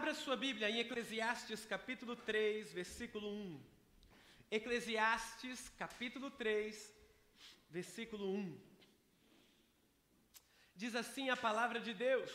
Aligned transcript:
Abra 0.00 0.14
sua 0.14 0.34
Bíblia 0.34 0.70
em 0.70 0.78
Eclesiastes 0.78 1.66
capítulo 1.66 2.16
3, 2.16 2.72
versículo 2.72 3.28
1. 3.28 3.60
Eclesiastes 4.50 5.68
capítulo 5.76 6.30
3, 6.30 6.90
versículo 7.68 8.32
1. 8.32 8.58
Diz 10.74 10.94
assim 10.96 11.28
a 11.28 11.36
palavra 11.36 11.78
de 11.80 11.92
Deus: 11.92 12.30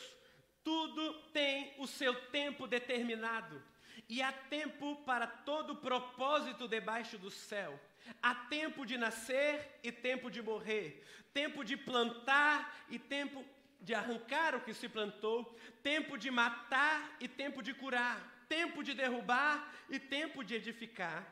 Tudo 0.63 1.11
tem 1.31 1.73
o 1.79 1.87
seu 1.87 2.13
tempo 2.29 2.67
determinado, 2.67 3.59
e 4.07 4.21
há 4.21 4.31
tempo 4.31 4.97
para 4.97 5.25
todo 5.25 5.77
propósito 5.77 6.67
debaixo 6.67 7.17
do 7.17 7.31
céu. 7.31 7.79
Há 8.21 8.35
tempo 8.35 8.85
de 8.85 8.95
nascer 8.95 9.79
e 9.81 9.91
tempo 9.91 10.29
de 10.29 10.39
morrer, 10.39 11.03
tempo 11.33 11.65
de 11.65 11.75
plantar 11.75 12.85
e 12.91 12.99
tempo 12.99 13.43
de 13.85 13.93
arrancar 13.93 14.55
o 14.55 14.61
que 14.61 14.73
se 14.73 14.89
plantou, 14.89 15.57
tempo 15.83 16.17
de 16.17 16.31
matar 16.31 17.15
e 17.19 17.27
tempo 17.27 17.61
de 17.61 17.73
curar, 17.73 18.17
tempo 18.49 18.83
de 18.83 18.93
derrubar 18.95 19.71
e 19.89 19.99
tempo 19.99 20.43
de 20.43 20.55
edificar, 20.55 21.23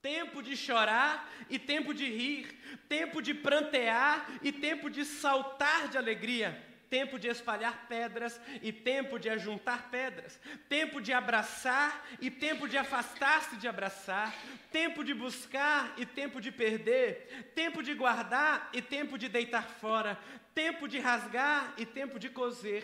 tempo 0.00 0.42
de 0.42 0.56
chorar 0.56 1.30
e 1.50 1.58
tempo 1.58 1.92
de 1.92 2.06
rir, 2.08 2.46
tempo 2.88 3.20
de 3.20 3.34
prantear 3.34 4.26
e 4.42 4.50
tempo 4.50 4.88
de 4.88 5.04
saltar 5.04 5.88
de 5.88 5.98
alegria 5.98 6.70
tempo 6.90 7.20
de 7.20 7.28
espalhar 7.28 7.86
pedras 7.88 8.38
e 8.60 8.72
tempo 8.72 9.16
de 9.16 9.30
ajuntar 9.30 9.88
pedras, 9.90 10.38
tempo 10.68 11.00
de 11.00 11.12
abraçar 11.12 12.04
e 12.20 12.28
tempo 12.28 12.68
de 12.68 12.76
afastar-se 12.76 13.56
de 13.56 13.68
abraçar, 13.68 14.34
tempo 14.72 15.04
de 15.04 15.14
buscar 15.14 15.94
e 15.96 16.04
tempo 16.04 16.40
de 16.40 16.50
perder, 16.50 17.52
tempo 17.54 17.80
de 17.80 17.94
guardar 17.94 18.68
e 18.72 18.82
tempo 18.82 19.16
de 19.16 19.28
deitar 19.28 19.62
fora, 19.62 20.18
tempo 20.60 20.86
de 20.86 20.98
rasgar 20.98 21.72
e 21.78 21.86
tempo 21.86 22.18
de 22.18 22.28
coser, 22.28 22.82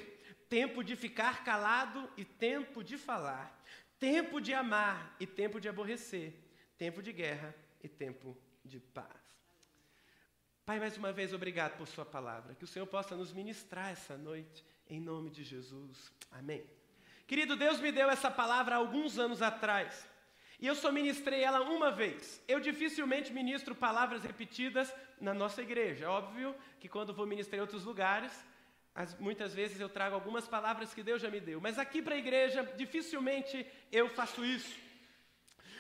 tempo 0.49 0.83
de 0.83 0.97
ficar 0.97 1.45
calado 1.45 2.11
e 2.17 2.25
tempo 2.25 2.83
de 2.83 2.97
falar, 2.97 3.47
tempo 3.99 4.41
de 4.41 4.55
amar 4.55 5.15
e 5.21 5.27
tempo 5.27 5.61
de 5.61 5.69
aborrecer, 5.69 6.33
tempo 6.79 7.03
de 7.03 7.13
guerra 7.13 7.55
e 7.83 7.87
tempo 7.87 8.35
de 8.65 8.81
paz. 8.81 9.21
Pai, 10.65 10.81
mais 10.81 10.97
uma 10.97 11.13
vez, 11.13 11.35
obrigado 11.35 11.77
por 11.77 11.87
Sua 11.87 12.07
palavra. 12.07 12.55
Que 12.55 12.65
o 12.65 12.67
Senhor 12.67 12.87
possa 12.87 13.15
nos 13.15 13.31
ministrar 13.31 13.93
essa 13.93 14.17
noite, 14.17 14.65
em 14.89 14.99
nome 14.99 15.29
de 15.29 15.45
Jesus. 15.45 16.11
Amém. 16.31 16.65
Querido, 17.27 17.57
Deus 17.57 17.79
me 17.79 17.93
deu 17.93 18.09
essa 18.09 18.31
palavra 18.31 18.77
alguns 18.77 19.19
anos 19.19 19.43
atrás. 19.43 20.09
E 20.59 20.67
eu 20.67 20.75
só 20.75 20.91
ministrei 20.91 21.43
ela 21.43 21.61
uma 21.61 21.91
vez. 21.91 22.43
Eu 22.49 22.61
dificilmente 22.61 23.33
ministro 23.33 23.75
palavras 23.75 24.23
repetidas 24.23 24.93
na 25.21 25.35
nossa 25.35 25.63
igreja. 25.63 26.11
Óbvio 26.11 26.55
que 26.81 26.89
quando 26.89 27.13
vou 27.13 27.27
ministrar 27.27 27.59
em 27.59 27.61
outros 27.61 27.85
lugares, 27.85 28.33
as, 28.95 29.15
muitas 29.19 29.53
vezes 29.53 29.79
eu 29.79 29.89
trago 29.89 30.15
algumas 30.15 30.49
palavras 30.49 30.95
que 30.95 31.03
Deus 31.03 31.21
já 31.21 31.31
me 31.31 31.41
deu. 31.41 31.61
Mas 31.61 31.79
aqui 31.79 32.01
para 32.01 32.15
a 32.15 32.19
igreja, 32.19 32.63
dificilmente 32.77 33.67
eu 33.93 34.09
faço 34.09 34.45
isso. 34.45 34.75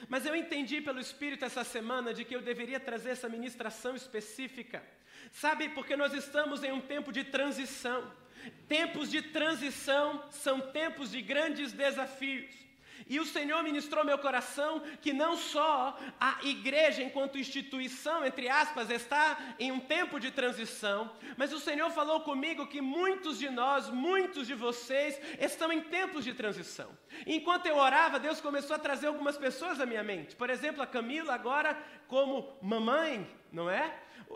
Mas 0.09 0.27
eu 0.27 0.37
entendi 0.37 0.83
pelo 0.83 1.01
Espírito 1.01 1.45
essa 1.45 1.65
semana 1.65 2.13
de 2.13 2.25
que 2.25 2.37
eu 2.37 2.43
deveria 2.43 2.79
trazer 2.79 3.11
essa 3.11 3.31
ministração 3.31 3.97
específica. 3.97 4.85
Sabe, 5.33 5.71
porque 5.71 5.97
nós 5.97 6.13
estamos 6.13 6.63
em 6.63 6.71
um 6.71 6.83
tempo 6.83 7.11
de 7.11 7.25
transição. 7.25 8.13
Tempos 8.69 9.11
de 9.11 9.23
transição 9.23 10.23
são 10.31 10.61
tempos 10.61 11.11
de 11.11 11.23
grandes 11.23 11.73
desafios. 11.73 12.66
E 13.09 13.21
o 13.21 13.25
Senhor 13.25 13.63
ministrou 13.63 14.05
meu 14.05 14.19
coração 14.19 14.83
que 15.01 15.13
não 15.13 15.37
só 15.37 15.97
a 16.19 16.39
igreja, 16.43 17.03
enquanto 17.03 17.39
instituição, 17.39 18.25
entre 18.25 18.49
aspas, 18.49 18.91
está 18.91 19.39
em 19.61 19.71
um 19.71 19.79
tempo 19.79 20.19
de 20.19 20.31
transição, 20.31 21.13
mas 21.37 21.53
o 21.53 21.61
Senhor 21.61 21.89
falou 21.91 22.21
comigo 22.21 22.67
que 22.67 22.81
muitos 22.81 23.39
de 23.39 23.49
nós, 23.49 23.89
muitos 23.89 24.47
de 24.47 24.55
vocês, 24.55 25.21
estão 25.39 25.73
em 25.73 25.81
tempos 25.83 26.25
de 26.25 26.35
transição. 26.35 26.91
Enquanto 27.27 27.67
eu 27.67 27.77
orava, 27.77 28.19
Deus 28.19 28.41
começou 28.41 28.75
a 28.75 28.79
trazer 28.79 29.07
algumas 29.07 29.37
pessoas 29.37 29.81
à 29.81 29.87
minha 29.87 30.03
mente. 30.03 30.35
Por 30.35 30.51
exemplo, 30.51 30.83
a 30.83 30.87
Camila, 30.87 31.33
agora 31.33 31.81
como 32.09 32.59
mamãe, 32.61 33.29
não 33.53 33.71
é? 33.71 33.95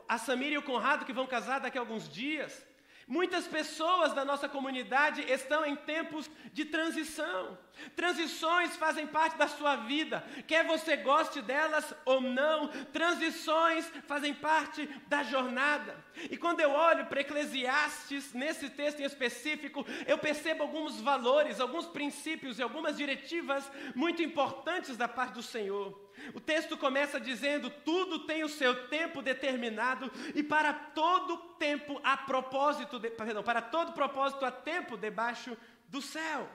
A 0.09 0.17
Samira 0.17 0.55
e 0.55 0.59
o 0.59 0.63
Conrado, 0.63 1.05
que 1.05 1.13
vão 1.13 1.27
casar 1.27 1.59
daqui 1.59 1.77
a 1.77 1.81
alguns 1.81 2.09
dias. 2.09 2.70
Muitas 3.11 3.45
pessoas 3.49 4.13
da 4.13 4.25
nossa 4.25 4.49
comunidade 4.49 5.21
estão 5.23 5.67
em 5.67 5.75
tempos 5.75 6.31
de 6.53 6.65
transição. 6.65 7.59
Transições 7.97 8.77
fazem 8.77 9.05
parte 9.05 9.37
da 9.37 9.49
sua 9.49 9.75
vida, 9.75 10.25
quer 10.47 10.65
você 10.65 10.97
goste 10.97 11.43
delas 11.43 11.93
ou 12.05 12.21
não, 12.21 12.69
transições 12.93 13.91
fazem 14.07 14.33
parte 14.33 14.89
da 15.09 15.25
jornada. 15.25 15.97
E 16.31 16.37
quando 16.37 16.61
eu 16.61 16.71
olho 16.71 17.07
para 17.07 17.23
Eclesiastes, 17.23 18.33
nesse 18.33 18.71
texto 18.71 19.01
em 19.01 19.05
específico, 19.05 19.85
eu 20.07 20.17
percebo 20.17 20.63
alguns 20.63 21.01
valores, 21.01 21.59
alguns 21.59 21.87
princípios 21.87 22.61
e 22.61 22.63
algumas 22.63 22.97
diretivas 22.97 23.69
muito 23.93 24.23
importantes 24.23 24.97
da 24.97 25.09
parte 25.09 25.35
do 25.35 25.43
Senhor. 25.43 26.11
O 26.35 26.41
texto 26.41 26.77
começa 26.77 27.19
dizendo: 27.19 27.71
tudo 27.71 28.27
tem 28.27 28.45
o 28.45 28.49
seu 28.49 28.89
tempo 28.89 29.23
determinado 29.23 30.13
e 30.35 30.43
para 30.43 30.73
todo 30.73 31.39
tempo 31.59 32.01
há 32.05 32.17
propósito, 32.17 32.99
perdão, 33.01 33.43
para 33.43 33.63
todo 33.63 33.93
propósito 33.93 34.45
há 34.45 34.51
tempo 34.51 34.97
debaixo 34.97 35.57
do 35.89 36.03
céu. 36.03 36.49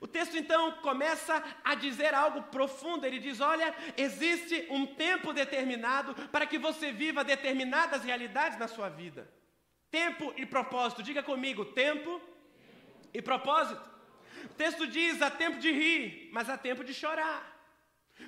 O 0.00 0.06
texto 0.06 0.36
então 0.36 0.72
começa 0.82 1.42
a 1.64 1.74
dizer 1.74 2.14
algo 2.14 2.42
profundo. 2.44 3.06
Ele 3.06 3.18
diz: 3.18 3.40
Olha, 3.40 3.74
existe 3.96 4.66
um 4.70 4.86
tempo 4.86 5.32
determinado 5.32 6.14
para 6.28 6.46
que 6.46 6.58
você 6.58 6.92
viva 6.92 7.24
determinadas 7.24 8.04
realidades 8.04 8.58
na 8.58 8.68
sua 8.68 8.88
vida. 8.88 9.30
Tempo 9.90 10.32
e 10.36 10.44
propósito. 10.44 11.02
Diga 11.02 11.22
comigo: 11.22 11.64
tempo 11.64 12.20
e 13.14 13.22
propósito. 13.22 13.88
O 14.44 14.54
texto 14.54 14.86
diz: 14.86 15.22
há 15.22 15.30
tempo 15.30 15.58
de 15.58 15.72
rir, 15.72 16.28
mas 16.32 16.50
há 16.50 16.58
tempo 16.58 16.84
de 16.84 16.92
chorar. 16.92 17.54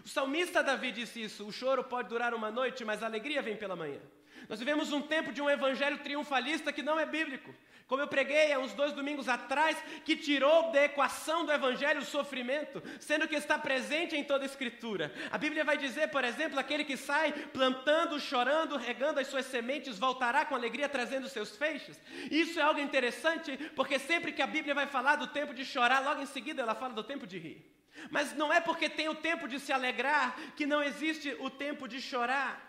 O 0.04 0.08
salmista 0.08 0.62
Davi 0.62 0.92
disse 0.92 1.22
isso: 1.22 1.46
o 1.46 1.52
choro 1.52 1.84
pode 1.84 2.08
durar 2.08 2.32
uma 2.32 2.50
noite, 2.50 2.84
mas 2.84 3.02
a 3.02 3.06
alegria 3.06 3.42
vem 3.42 3.56
pela 3.56 3.76
manhã. 3.76 4.00
Nós 4.48 4.58
vivemos 4.58 4.92
um 4.92 5.00
tempo 5.00 5.32
de 5.32 5.40
um 5.40 5.48
evangelho 5.48 5.98
triunfalista 5.98 6.72
que 6.72 6.82
não 6.82 6.98
é 6.98 7.06
bíblico. 7.06 7.54
Como 7.88 8.02
eu 8.02 8.06
preguei 8.06 8.52
há 8.52 8.58
uns 8.58 8.74
dois 8.74 8.92
domingos 8.92 9.30
atrás, 9.30 9.74
que 10.04 10.14
tirou 10.14 10.70
da 10.70 10.84
equação 10.84 11.46
do 11.46 11.50
evangelho 11.50 12.02
o 12.02 12.04
sofrimento, 12.04 12.82
sendo 13.00 13.26
que 13.26 13.34
está 13.34 13.58
presente 13.58 14.14
em 14.14 14.22
toda 14.22 14.44
a 14.44 14.46
escritura. 14.46 15.10
A 15.30 15.38
Bíblia 15.38 15.64
vai 15.64 15.78
dizer, 15.78 16.08
por 16.08 16.22
exemplo, 16.22 16.58
aquele 16.58 16.84
que 16.84 16.98
sai 16.98 17.32
plantando, 17.32 18.20
chorando, 18.20 18.76
regando 18.76 19.20
as 19.20 19.26
suas 19.26 19.46
sementes, 19.46 19.98
voltará 19.98 20.44
com 20.44 20.54
alegria 20.54 20.86
trazendo 20.86 21.30
seus 21.30 21.56
feixes. 21.56 21.98
Isso 22.30 22.60
é 22.60 22.62
algo 22.62 22.78
interessante, 22.78 23.56
porque 23.74 23.98
sempre 23.98 24.32
que 24.32 24.42
a 24.42 24.46
Bíblia 24.46 24.74
vai 24.74 24.86
falar 24.86 25.16
do 25.16 25.26
tempo 25.26 25.54
de 25.54 25.64
chorar, 25.64 26.04
logo 26.04 26.20
em 26.20 26.26
seguida 26.26 26.60
ela 26.60 26.74
fala 26.74 26.92
do 26.92 27.02
tempo 27.02 27.26
de 27.26 27.38
rir. 27.38 27.74
Mas 28.10 28.34
não 28.34 28.52
é 28.52 28.60
porque 28.60 28.90
tem 28.90 29.08
o 29.08 29.14
tempo 29.14 29.48
de 29.48 29.58
se 29.58 29.72
alegrar 29.72 30.38
que 30.56 30.66
não 30.66 30.82
existe 30.82 31.34
o 31.40 31.48
tempo 31.48 31.88
de 31.88 32.02
chorar. 32.02 32.68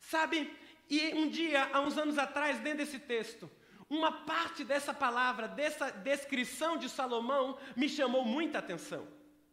Sabe? 0.00 0.50
E 0.90 1.14
um 1.14 1.28
dia, 1.28 1.70
há 1.72 1.80
uns 1.80 1.96
anos 1.96 2.18
atrás, 2.18 2.58
dentro 2.58 2.78
desse 2.78 2.98
texto, 2.98 3.48
uma 3.88 4.24
parte 4.24 4.64
dessa 4.64 4.92
palavra, 4.92 5.46
dessa 5.46 5.88
descrição 5.90 6.76
de 6.76 6.88
Salomão, 6.88 7.58
me 7.76 7.88
chamou 7.88 8.24
muita 8.24 8.58
atenção. 8.58 9.06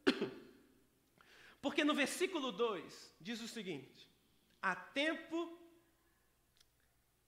Porque 1.62 1.84
no 1.84 1.94
versículo 1.94 2.52
2 2.52 3.16
diz 3.22 3.40
o 3.42 3.48
seguinte: 3.48 4.10
há 4.62 4.76
tempo 4.76 5.60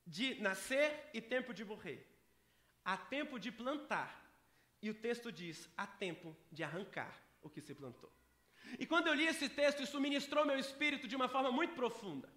de 0.07 0.41
nascer 0.41 1.09
e 1.13 1.21
tempo 1.21 1.53
de 1.53 1.63
morrer, 1.63 2.07
há 2.83 2.97
tempo 2.97 3.39
de 3.39 3.51
plantar, 3.51 4.27
e 4.81 4.89
o 4.89 4.93
texto 4.95 5.31
diz: 5.31 5.69
há 5.77 5.85
tempo 5.85 6.35
de 6.51 6.63
arrancar 6.63 7.15
o 7.43 7.49
que 7.49 7.61
se 7.61 7.75
plantou. 7.75 8.11
E 8.79 8.87
quando 8.87 9.07
eu 9.07 9.13
li 9.13 9.25
esse 9.25 9.49
texto, 9.49 9.83
isso 9.83 9.99
ministrou 9.99 10.45
meu 10.45 10.57
espírito 10.57 11.07
de 11.07 11.15
uma 11.15 11.27
forma 11.27 11.51
muito 11.51 11.75
profunda, 11.75 12.29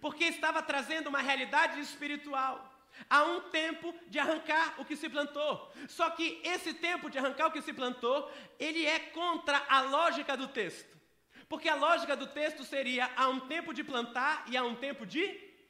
porque 0.00 0.24
estava 0.24 0.62
trazendo 0.62 1.08
uma 1.08 1.20
realidade 1.20 1.80
espiritual. 1.80 2.70
Há 3.10 3.24
um 3.24 3.40
tempo 3.50 3.94
de 4.08 4.18
arrancar 4.18 4.74
o 4.78 4.84
que 4.84 4.96
se 4.96 5.08
plantou. 5.08 5.72
Só 5.88 6.10
que 6.10 6.40
esse 6.44 6.74
tempo 6.74 7.10
de 7.10 7.18
arrancar 7.18 7.48
o 7.48 7.50
que 7.50 7.62
se 7.62 7.72
plantou, 7.72 8.30
ele 8.58 8.86
é 8.86 8.98
contra 8.98 9.64
a 9.68 9.80
lógica 9.80 10.36
do 10.36 10.48
texto. 10.48 10.94
Porque 11.48 11.68
a 11.68 11.74
lógica 11.74 12.16
do 12.16 12.26
texto 12.28 12.64
seria: 12.64 13.10
há 13.16 13.28
um 13.28 13.40
tempo 13.40 13.74
de 13.74 13.82
plantar 13.82 14.44
e 14.48 14.56
há 14.56 14.62
um 14.62 14.76
tempo 14.76 15.04
de 15.04 15.26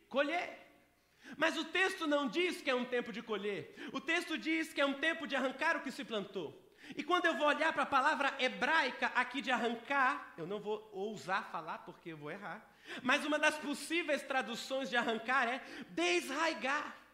colher. 0.09 0.61
Mas 1.37 1.57
o 1.57 1.65
texto 1.65 2.07
não 2.07 2.29
diz 2.29 2.61
que 2.61 2.71
é 2.71 2.75
um 2.75 2.85
tempo 2.85 3.13
de 3.13 3.23
colher. 3.23 3.75
O 3.93 4.01
texto 4.01 4.37
diz 4.37 4.73
que 4.73 4.81
é 4.81 4.87
um 4.87 4.95
tempo 4.95 5.27
de 5.27 5.35
arrancar 5.35 5.77
o 5.77 5.81
que 5.81 5.91
se 5.91 6.05
plantou. 6.05 6.61
E 6.97 7.03
quando 7.03 7.25
eu 7.27 7.35
vou 7.35 7.47
olhar 7.47 7.73
para 7.73 7.85
a 7.85 7.87
palavra 7.87 8.35
hebraica 8.39 9.07
aqui 9.15 9.41
de 9.41 9.51
arrancar, 9.51 10.35
eu 10.37 10.47
não 10.47 10.61
vou 10.61 10.89
ousar 10.93 11.51
falar 11.51 11.79
porque 11.79 12.11
eu 12.11 12.17
vou 12.17 12.31
errar, 12.31 12.65
mas 13.03 13.25
uma 13.25 13.39
das 13.39 13.57
possíveis 13.59 14.23
traduções 14.23 14.91
de 14.91 14.97
arrancar 14.97 15.49
é 15.49 15.63
desraigar. 15.91 17.05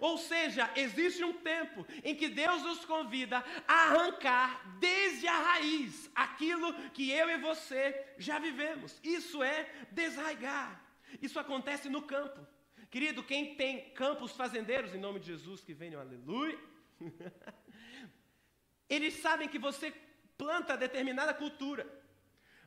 Ou 0.00 0.16
seja, 0.16 0.70
existe 0.76 1.22
um 1.22 1.34
tempo 1.34 1.86
em 2.02 2.14
que 2.14 2.28
Deus 2.28 2.62
nos 2.62 2.84
convida 2.84 3.44
a 3.68 3.74
arrancar 3.74 4.78
desde 4.78 5.26
a 5.28 5.36
raiz 5.36 6.10
aquilo 6.14 6.72
que 6.90 7.10
eu 7.10 7.28
e 7.28 7.36
você 7.36 8.14
já 8.16 8.38
vivemos. 8.38 8.98
Isso 9.02 9.42
é 9.42 9.68
desraigar. 9.90 10.82
Isso 11.20 11.38
acontece 11.38 11.88
no 11.88 12.02
campo. 12.02 12.46
Querido, 12.90 13.22
quem 13.22 13.54
tem 13.56 13.90
campos 13.90 14.32
fazendeiros, 14.32 14.94
em 14.94 14.98
nome 14.98 15.20
de 15.20 15.26
Jesus, 15.26 15.62
que 15.62 15.74
venham, 15.74 16.00
aleluia. 16.00 16.58
Eles 18.88 19.14
sabem 19.14 19.48
que 19.48 19.58
você 19.58 19.92
planta 20.38 20.76
determinada 20.76 21.34
cultura. 21.34 22.03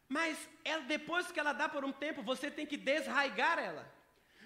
Mas 0.07 0.49
ela, 0.63 0.83
depois 0.83 1.31
que 1.31 1.39
ela 1.39 1.53
dá 1.53 1.67
por 1.67 1.83
um 1.83 1.91
tempo, 1.91 2.23
você 2.23 2.49
tem 2.49 2.65
que 2.65 2.77
desraigar 2.77 3.59
ela. 3.59 3.85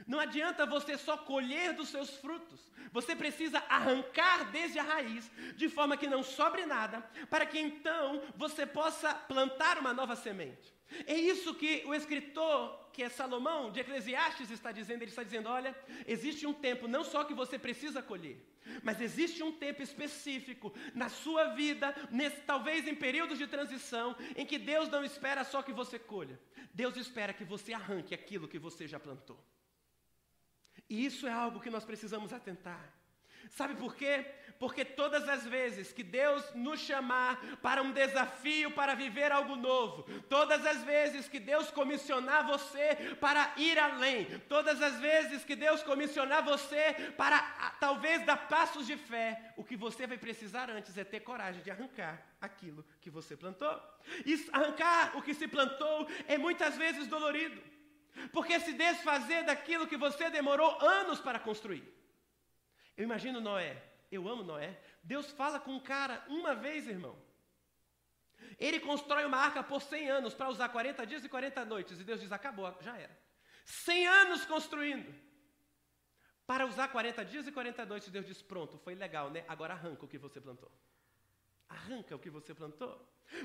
Não 0.08 0.19
adianta 0.19 0.66
você 0.66 0.98
só 0.98 1.18
colher 1.18 1.74
dos 1.74 1.90
seus 1.90 2.10
frutos. 2.18 2.60
Você 2.92 3.16
precisa 3.16 3.63
arrancar 3.69 4.52
desde 4.52 4.80
a 4.80 4.84
raiz, 4.84 5.30
de 5.56 5.69
forma 5.69 5.96
que 5.96 6.08
não 6.08 6.24
sobre 6.24 6.66
nada, 6.66 7.02
para 7.30 7.46
que 7.46 7.60
então 7.60 8.22
você 8.36 8.66
possa 8.66 9.13
plantar 9.13 9.78
uma 9.78 9.94
nova 9.94 10.16
semente. 10.16 10.74
É 11.06 11.16
isso 11.16 11.54
que 11.56 11.84
o 11.86 11.94
escritor, 11.94 12.90
que 12.92 13.04
é 13.04 13.10
Salomão, 13.10 13.72
de 13.72 13.80
Eclesiastes, 13.80 14.52
está 14.52 14.72
dizendo. 14.72 15.02
Ele 15.02 15.12
está 15.12 15.24
dizendo: 15.24 15.50
olha, 15.50 15.76
existe 16.06 16.46
um 16.46 16.54
tempo 16.54 16.88
não 16.88 17.04
só 17.04 17.24
que 17.24 17.34
você 17.34 17.58
precisa 17.58 18.02
colher, 18.02 18.38
mas 18.84 19.02
existe 19.02 19.42
um 19.42 19.52
tempo 19.52 19.82
específico 19.82 20.74
na 20.94 21.10
sua 21.10 21.50
vida, 21.56 21.96
nesse, 22.12 22.42
talvez 22.42 22.88
em 22.88 22.96
períodos 22.96 23.38
de 23.38 23.48
transição, 23.48 24.16
em 24.36 24.46
que 24.46 24.58
Deus 24.58 24.90
não 24.90 25.04
espera 25.04 25.44
só 25.44 25.62
que 25.62 25.74
você 25.74 25.98
colha, 25.98 26.40
Deus 26.74 26.98
espera 26.98 27.34
que 27.34 27.44
você 27.44 27.74
arranque 27.74 28.14
aquilo 28.14 28.48
que 28.48 28.60
você 28.60 28.88
já 28.88 29.00
plantou. 29.00 29.40
E 30.90 31.06
isso 31.06 31.26
é 31.26 31.32
algo 31.32 31.60
que 31.60 31.70
nós 31.70 31.86
precisamos 31.86 32.34
atentar. 32.34 33.00
Sabe 33.51 33.75
por 33.75 33.95
quê? 33.95 34.25
Porque 34.57 34.86
todas 34.86 35.27
as 35.27 35.45
vezes 35.45 35.92
que 35.92 36.03
Deus 36.03 36.44
nos 36.53 36.80
chamar 36.80 37.38
para 37.63 37.81
um 37.81 37.92
desafio 37.92 38.71
para 38.71 38.94
viver 38.94 39.31
algo 39.31 39.56
novo, 39.56 40.03
todas 40.30 40.65
as 40.65 40.83
vezes 40.83 41.27
que 41.27 41.39
Deus 41.39 41.69
comissionar 41.71 42.45
você 42.45 43.15
para 43.19 43.53
ir 43.57 43.77
além, 43.77 44.25
todas 44.48 44.81
as 44.81 45.00
vezes 45.00 45.44
que 45.44 45.56
Deus 45.56 45.81
comissionar 45.83 46.45
você 46.45 46.94
para 47.18 47.39
talvez 47.80 48.24
dar 48.24 48.38
passos 48.48 48.86
de 48.86 48.95
fé, 48.95 49.53
o 49.57 49.63
que 49.63 49.75
você 49.75 50.07
vai 50.07 50.18
precisar 50.18 50.69
antes 50.69 50.95
é 50.98 51.03
ter 51.03 51.21
coragem 51.21 51.62
de 51.63 51.71
arrancar 51.71 52.24
aquilo 52.39 52.86
que 53.01 53.09
você 53.09 53.36
plantou. 53.36 53.81
E 54.25 54.48
arrancar 54.53 55.18
o 55.18 55.21
que 55.21 55.33
se 55.33 55.48
plantou 55.48 56.07
é 56.27 56.38
muitas 56.38 56.77
vezes 56.77 57.07
dolorido, 57.07 57.62
porque 58.31 58.59
se 58.59 58.74
desfazer 58.74 59.44
daquilo 59.44 59.88
que 59.88 59.98
você 59.98 60.30
demorou 60.30 60.80
anos 60.80 61.19
para 61.19 61.39
construir. 61.39 62.00
Eu 63.01 63.06
imagino 63.06 63.42
Noé, 63.42 63.81
eu 64.12 64.30
amo 64.30 64.44
Noé. 64.44 64.80
Deus 65.01 65.31
fala 65.31 65.59
com 65.59 65.71
um 65.71 65.80
cara 65.80 66.24
uma 66.27 66.53
vez, 66.53 66.88
irmão. 66.88 67.18
Ele 68.59 68.80
constrói 68.80 69.25
uma 69.25 69.38
arca 69.38 69.63
por 69.63 69.81
100 69.81 70.09
anos 70.12 70.36
para 70.36 70.50
usar 70.50 70.69
40 70.69 71.07
dias 71.07 71.25
e 71.25 71.30
40 71.30 71.65
noites. 71.65 72.00
E 72.00 72.03
Deus 72.03 72.21
diz: 72.21 72.31
acabou, 72.31 72.77
já 72.80 72.95
era. 72.95 73.18
100 73.65 74.06
anos 74.06 74.45
construindo. 74.45 75.12
Para 76.45 76.68
usar 76.68 76.89
40 76.89 77.25
dias 77.25 77.48
e 77.48 77.51
40 77.51 77.88
noites, 77.88 78.09
Deus 78.09 78.27
diz: 78.27 78.39
pronto, 78.39 78.77
foi 78.77 78.94
legal, 78.94 79.31
né? 79.31 79.44
Agora 79.48 79.74
arranca 79.74 80.06
o 80.06 80.07
que 80.07 80.19
você 80.19 80.39
plantou. 80.39 80.71
Arranca 81.72 82.16
o 82.16 82.20
que 82.20 82.30
você 82.30 82.54
plantou. 82.54 82.94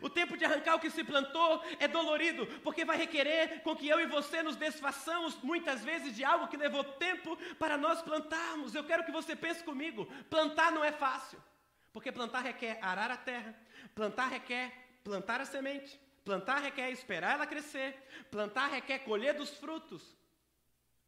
O 0.02 0.10
tempo 0.10 0.36
de 0.36 0.44
arrancar 0.44 0.74
o 0.74 0.80
que 0.80 0.90
se 0.90 1.04
plantou 1.04 1.62
é 1.78 1.86
dolorido, 1.86 2.44
porque 2.64 2.84
vai 2.84 2.96
requerer 2.96 3.62
com 3.62 3.76
que 3.76 3.88
eu 3.88 4.00
e 4.00 4.06
você 4.06 4.42
nos 4.42 4.56
desfaçamos 4.56 5.36
muitas 5.42 5.84
vezes 5.84 6.14
de 6.16 6.24
algo 6.24 6.48
que 6.48 6.56
levou 6.56 6.82
tempo 6.84 7.36
para 7.54 7.76
nós 7.76 8.02
plantarmos. 8.02 8.74
Eu 8.74 8.84
quero 8.84 9.04
que 9.04 9.12
você 9.12 9.36
pense 9.36 9.62
comigo: 9.62 10.06
plantar 10.28 10.72
não 10.72 10.84
é 10.84 10.90
fácil, 10.90 11.38
porque 11.92 12.10
plantar 12.10 12.40
requer 12.40 12.78
arar 12.82 13.12
a 13.12 13.16
terra, 13.16 13.54
plantar 13.94 14.26
requer 14.26 14.86
plantar 15.06 15.40
a 15.40 15.44
semente, 15.44 16.00
plantar 16.24 16.58
requer 16.58 16.90
esperar 16.90 17.34
ela 17.34 17.46
crescer, 17.46 17.94
plantar 18.28 18.66
requer 18.66 18.98
colher 19.10 19.34
dos 19.34 19.50
frutos. 19.50 20.02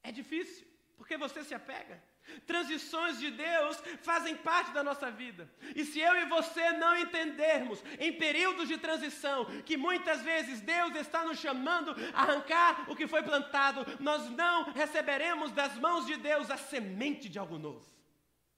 É 0.05 0.13
difícil, 0.13 0.65
porque 0.97 1.17
você 1.17 1.43
se 1.43 1.53
apega. 1.53 2.01
Transições 2.47 3.19
de 3.19 3.31
Deus 3.31 3.77
fazem 4.03 4.37
parte 4.37 4.73
da 4.73 4.83
nossa 4.83 5.11
vida. 5.11 5.51
E 5.75 5.85
se 5.85 6.01
eu 6.01 6.15
e 6.17 6.27
você 6.27 6.73
não 6.73 6.97
entendermos, 6.97 7.83
em 7.99 8.13
períodos 8.13 8.69
de 8.69 8.79
transição, 8.79 9.45
que 9.63 9.77
muitas 9.77 10.23
vezes 10.23 10.61
Deus 10.61 10.95
está 10.97 11.25
nos 11.25 11.39
chamando 11.39 11.95
a 12.13 12.23
arrancar 12.23 12.91
o 12.91 12.97
que 12.97 13.07
foi 13.07 13.23
plantado, 13.23 13.87
nós 14.01 14.31
não 14.31 14.73
receberemos 14.73 15.53
das 15.53 15.77
mãos 15.77 16.07
de 16.07 16.17
Deus 16.17 16.51
a 16.51 16.57
semente 16.57 17.29
de 17.29 17.39
algo 17.39 17.59
novo. 17.59 17.87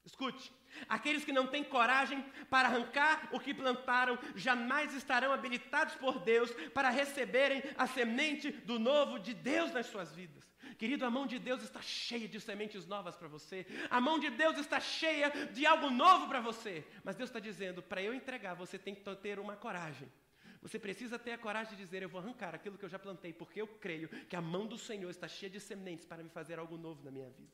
Escute, 0.03 0.51
aqueles 0.89 1.23
que 1.23 1.31
não 1.31 1.47
têm 1.47 1.63
coragem 1.63 2.25
para 2.49 2.67
arrancar 2.67 3.29
o 3.31 3.39
que 3.39 3.53
plantaram, 3.53 4.17
jamais 4.35 4.93
estarão 4.93 5.31
habilitados 5.31 5.95
por 5.95 6.19
Deus 6.19 6.51
para 6.73 6.89
receberem 6.89 7.63
a 7.77 7.85
semente 7.85 8.51
do 8.51 8.79
novo 8.79 9.19
de 9.19 9.33
Deus 9.33 9.71
nas 9.71 9.85
suas 9.85 10.11
vidas. 10.13 10.50
Querido, 10.81 11.05
a 11.05 11.11
mão 11.11 11.27
de 11.27 11.37
Deus 11.37 11.61
está 11.61 11.79
cheia 11.79 12.27
de 12.27 12.39
sementes 12.39 12.87
novas 12.87 13.15
para 13.15 13.27
você. 13.27 13.67
A 13.87 14.01
mão 14.01 14.17
de 14.17 14.31
Deus 14.31 14.57
está 14.57 14.79
cheia 14.79 15.29
de 15.53 15.63
algo 15.63 15.91
novo 15.91 16.27
para 16.27 16.41
você. 16.41 16.83
Mas 17.03 17.15
Deus 17.15 17.29
está 17.29 17.39
dizendo: 17.39 17.83
para 17.83 18.01
eu 18.01 18.15
entregar, 18.15 18.55
você 18.55 18.79
tem 18.79 18.95
que 18.95 19.03
ter 19.17 19.37
uma 19.37 19.55
coragem. 19.55 20.11
Você 20.59 20.79
precisa 20.79 21.19
ter 21.19 21.33
a 21.33 21.37
coragem 21.37 21.75
de 21.75 21.83
dizer: 21.83 22.01
Eu 22.01 22.09
vou 22.09 22.19
arrancar 22.19 22.55
aquilo 22.55 22.79
que 22.79 22.85
eu 22.85 22.89
já 22.89 22.97
plantei, 22.97 23.31
porque 23.31 23.61
eu 23.61 23.67
creio 23.67 24.09
que 24.25 24.35
a 24.35 24.41
mão 24.41 24.65
do 24.65 24.75
Senhor 24.75 25.11
está 25.11 25.27
cheia 25.27 25.51
de 25.51 25.59
sementes 25.59 26.03
para 26.03 26.23
me 26.23 26.31
fazer 26.31 26.57
algo 26.57 26.75
novo 26.75 27.03
na 27.03 27.11
minha 27.11 27.29
vida. 27.29 27.53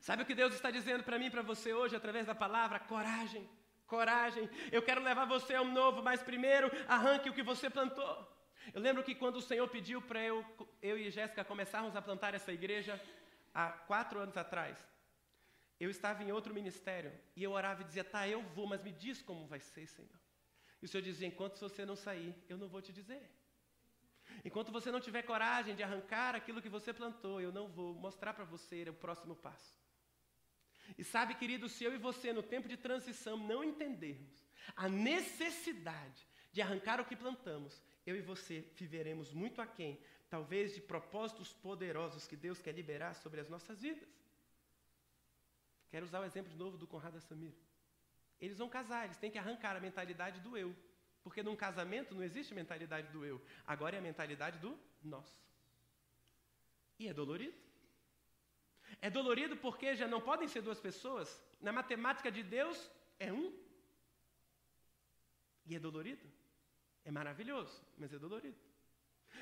Sabe 0.00 0.24
o 0.24 0.26
que 0.26 0.34
Deus 0.34 0.52
está 0.54 0.72
dizendo 0.72 1.04
para 1.04 1.16
mim 1.16 1.26
e 1.26 1.30
para 1.30 1.42
você 1.42 1.72
hoje, 1.72 1.94
através 1.94 2.26
da 2.26 2.34
palavra? 2.34 2.80
Coragem, 2.80 3.48
coragem. 3.86 4.50
Eu 4.72 4.82
quero 4.82 5.00
levar 5.00 5.26
você 5.26 5.54
a 5.54 5.62
um 5.62 5.72
novo, 5.72 6.02
mas 6.02 6.24
primeiro 6.24 6.68
arranque 6.88 7.30
o 7.30 7.32
que 7.32 7.44
você 7.44 7.70
plantou. 7.70 8.37
Eu 8.74 8.80
lembro 8.80 9.02
que 9.02 9.14
quando 9.14 9.36
o 9.36 9.42
Senhor 9.42 9.68
pediu 9.68 10.00
para 10.02 10.22
eu, 10.22 10.44
eu 10.82 10.98
e 10.98 11.10
Jéssica 11.10 11.44
começarmos 11.44 11.96
a 11.96 12.02
plantar 12.02 12.34
essa 12.34 12.52
igreja, 12.52 13.00
há 13.54 13.70
quatro 13.70 14.18
anos 14.20 14.36
atrás, 14.36 14.78
eu 15.80 15.90
estava 15.90 16.22
em 16.22 16.32
outro 16.32 16.52
ministério 16.52 17.12
e 17.36 17.42
eu 17.42 17.52
orava 17.52 17.82
e 17.82 17.84
dizia: 17.84 18.04
Tá, 18.04 18.28
eu 18.28 18.42
vou, 18.42 18.66
mas 18.66 18.82
me 18.82 18.92
diz 18.92 19.22
como 19.22 19.46
vai 19.46 19.60
ser, 19.60 19.86
Senhor. 19.86 20.20
E 20.82 20.84
o 20.84 20.88
Senhor 20.88 21.02
dizia: 21.02 21.28
Enquanto 21.28 21.58
você 21.58 21.84
não 21.84 21.96
sair, 21.96 22.34
eu 22.48 22.58
não 22.58 22.68
vou 22.68 22.82
te 22.82 22.92
dizer. 22.92 23.30
Enquanto 24.44 24.70
você 24.70 24.90
não 24.90 25.00
tiver 25.00 25.22
coragem 25.22 25.74
de 25.74 25.82
arrancar 25.82 26.34
aquilo 26.34 26.60
que 26.60 26.68
você 26.68 26.92
plantou, 26.92 27.40
eu 27.40 27.50
não 27.50 27.68
vou 27.68 27.94
mostrar 27.94 28.34
para 28.34 28.44
você 28.44 28.82
o 28.88 28.92
próximo 28.92 29.34
passo. 29.34 29.78
E 30.96 31.04
sabe, 31.04 31.34
querido, 31.34 31.68
se 31.68 31.84
eu 31.84 31.94
e 31.94 31.98
você, 31.98 32.32
no 32.32 32.42
tempo 32.42 32.68
de 32.68 32.76
transição, 32.76 33.36
não 33.36 33.62
entendermos 33.64 34.46
a 34.76 34.88
necessidade 34.88 36.26
de 36.52 36.62
arrancar 36.62 37.00
o 37.00 37.04
que 37.04 37.16
plantamos, 37.16 37.82
eu 38.08 38.16
e 38.16 38.22
você 38.32 38.64
viveremos 38.74 39.32
muito 39.32 39.60
aquém, 39.60 40.00
talvez 40.30 40.74
de 40.74 40.80
propósitos 40.80 41.52
poderosos 41.52 42.26
que 42.26 42.36
Deus 42.36 42.60
quer 42.60 42.72
liberar 42.72 43.14
sobre 43.14 43.40
as 43.40 43.48
nossas 43.48 43.80
vidas. 43.80 44.08
Quero 45.90 46.06
usar 46.06 46.20
o 46.20 46.24
exemplo 46.24 46.50
de 46.50 46.58
novo 46.58 46.76
do 46.76 46.86
Conrado 46.86 47.20
Samir. 47.20 47.54
Eles 48.40 48.58
vão 48.58 48.68
casar, 48.68 49.04
eles 49.04 49.16
têm 49.16 49.30
que 49.30 49.38
arrancar 49.38 49.76
a 49.76 49.80
mentalidade 49.80 50.40
do 50.40 50.56
eu. 50.56 50.74
Porque 51.22 51.42
num 51.42 51.56
casamento 51.56 52.14
não 52.14 52.22
existe 52.22 52.54
mentalidade 52.54 53.08
do 53.08 53.24
eu. 53.24 53.40
Agora 53.66 53.96
é 53.96 53.98
a 53.98 54.02
mentalidade 54.02 54.58
do 54.58 54.78
nós. 55.02 55.28
E 56.98 57.08
é 57.08 57.12
dolorido. 57.12 57.56
É 59.00 59.10
dolorido 59.10 59.56
porque 59.56 59.94
já 59.94 60.08
não 60.08 60.20
podem 60.20 60.48
ser 60.48 60.62
duas 60.62 60.80
pessoas. 60.80 61.42
Na 61.60 61.72
matemática 61.72 62.30
de 62.30 62.42
Deus 62.42 62.90
é 63.18 63.32
um. 63.32 63.52
E 65.66 65.74
é 65.74 65.78
dolorido. 65.78 66.37
É 67.04 67.10
maravilhoso, 67.10 67.82
mas 67.96 68.12
é 68.12 68.18
dolorido. 68.18 68.58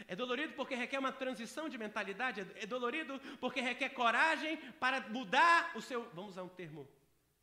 É 0.07 0.15
dolorido 0.15 0.53
porque 0.55 0.75
requer 0.75 0.99
uma 0.99 1.13
transição 1.13 1.69
de 1.69 1.79
mentalidade, 1.79 2.41
é 2.55 2.67
dolorido 2.67 3.19
porque 3.41 3.61
requer 3.61 3.91
coragem 3.91 4.57
para 4.75 5.01
mudar 5.09 5.73
o 5.77 5.81
seu, 5.81 6.03
vamos 6.11 6.33
usar 6.33 6.43
um 6.43 6.49
termo 6.49 6.89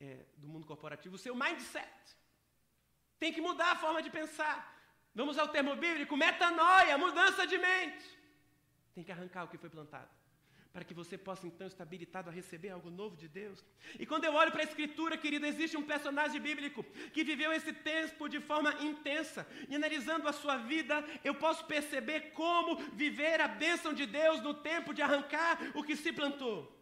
é, 0.00 0.24
do 0.36 0.48
mundo 0.48 0.66
corporativo, 0.66 1.16
o 1.16 1.18
seu 1.18 1.34
mindset. 1.34 2.16
Tem 3.18 3.32
que 3.32 3.40
mudar 3.40 3.72
a 3.72 3.76
forma 3.76 4.02
de 4.02 4.10
pensar. 4.10 4.72
Vamos 5.14 5.36
usar 5.36 5.44
o 5.44 5.48
termo 5.48 5.74
bíblico, 5.76 6.16
metanoia, 6.16 6.98
mudança 6.98 7.46
de 7.46 7.56
mente. 7.58 8.04
Tem 8.94 9.04
que 9.04 9.12
arrancar 9.12 9.44
o 9.44 9.48
que 9.48 9.58
foi 9.58 9.70
plantado 9.70 10.23
para 10.74 10.82
que 10.82 10.92
você 10.92 11.16
possa 11.16 11.46
então 11.46 11.68
estar 11.68 11.84
habilitado 11.84 12.28
a 12.28 12.32
receber 12.32 12.70
algo 12.70 12.90
novo 12.90 13.16
de 13.16 13.28
Deus. 13.28 13.64
E 13.96 14.04
quando 14.04 14.24
eu 14.24 14.34
olho 14.34 14.50
para 14.50 14.62
a 14.62 14.64
Escritura, 14.64 15.16
querido, 15.16 15.46
existe 15.46 15.76
um 15.76 15.84
personagem 15.84 16.40
bíblico 16.40 16.82
que 17.12 17.22
viveu 17.22 17.52
esse 17.52 17.72
tempo 17.72 18.28
de 18.28 18.40
forma 18.40 18.74
intensa, 18.82 19.46
e 19.68 19.76
analisando 19.76 20.26
a 20.26 20.32
sua 20.32 20.56
vida, 20.56 21.04
eu 21.22 21.36
posso 21.36 21.64
perceber 21.66 22.32
como 22.32 22.76
viver 22.92 23.40
a 23.40 23.46
bênção 23.46 23.94
de 23.94 24.04
Deus 24.04 24.42
no 24.42 24.52
tempo 24.52 24.92
de 24.92 25.00
arrancar 25.00 25.60
o 25.76 25.84
que 25.84 25.94
se 25.94 26.12
plantou. 26.12 26.76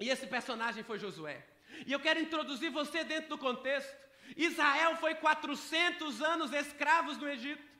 E 0.00 0.08
esse 0.08 0.26
personagem 0.26 0.82
foi 0.82 0.98
Josué. 0.98 1.46
E 1.86 1.92
eu 1.92 2.00
quero 2.00 2.18
introduzir 2.18 2.70
você 2.70 3.04
dentro 3.04 3.28
do 3.28 3.36
contexto. 3.36 3.94
Israel 4.34 4.96
foi 4.96 5.14
400 5.16 6.22
anos 6.22 6.50
escravos 6.54 7.18
no 7.18 7.28
Egito. 7.28 7.71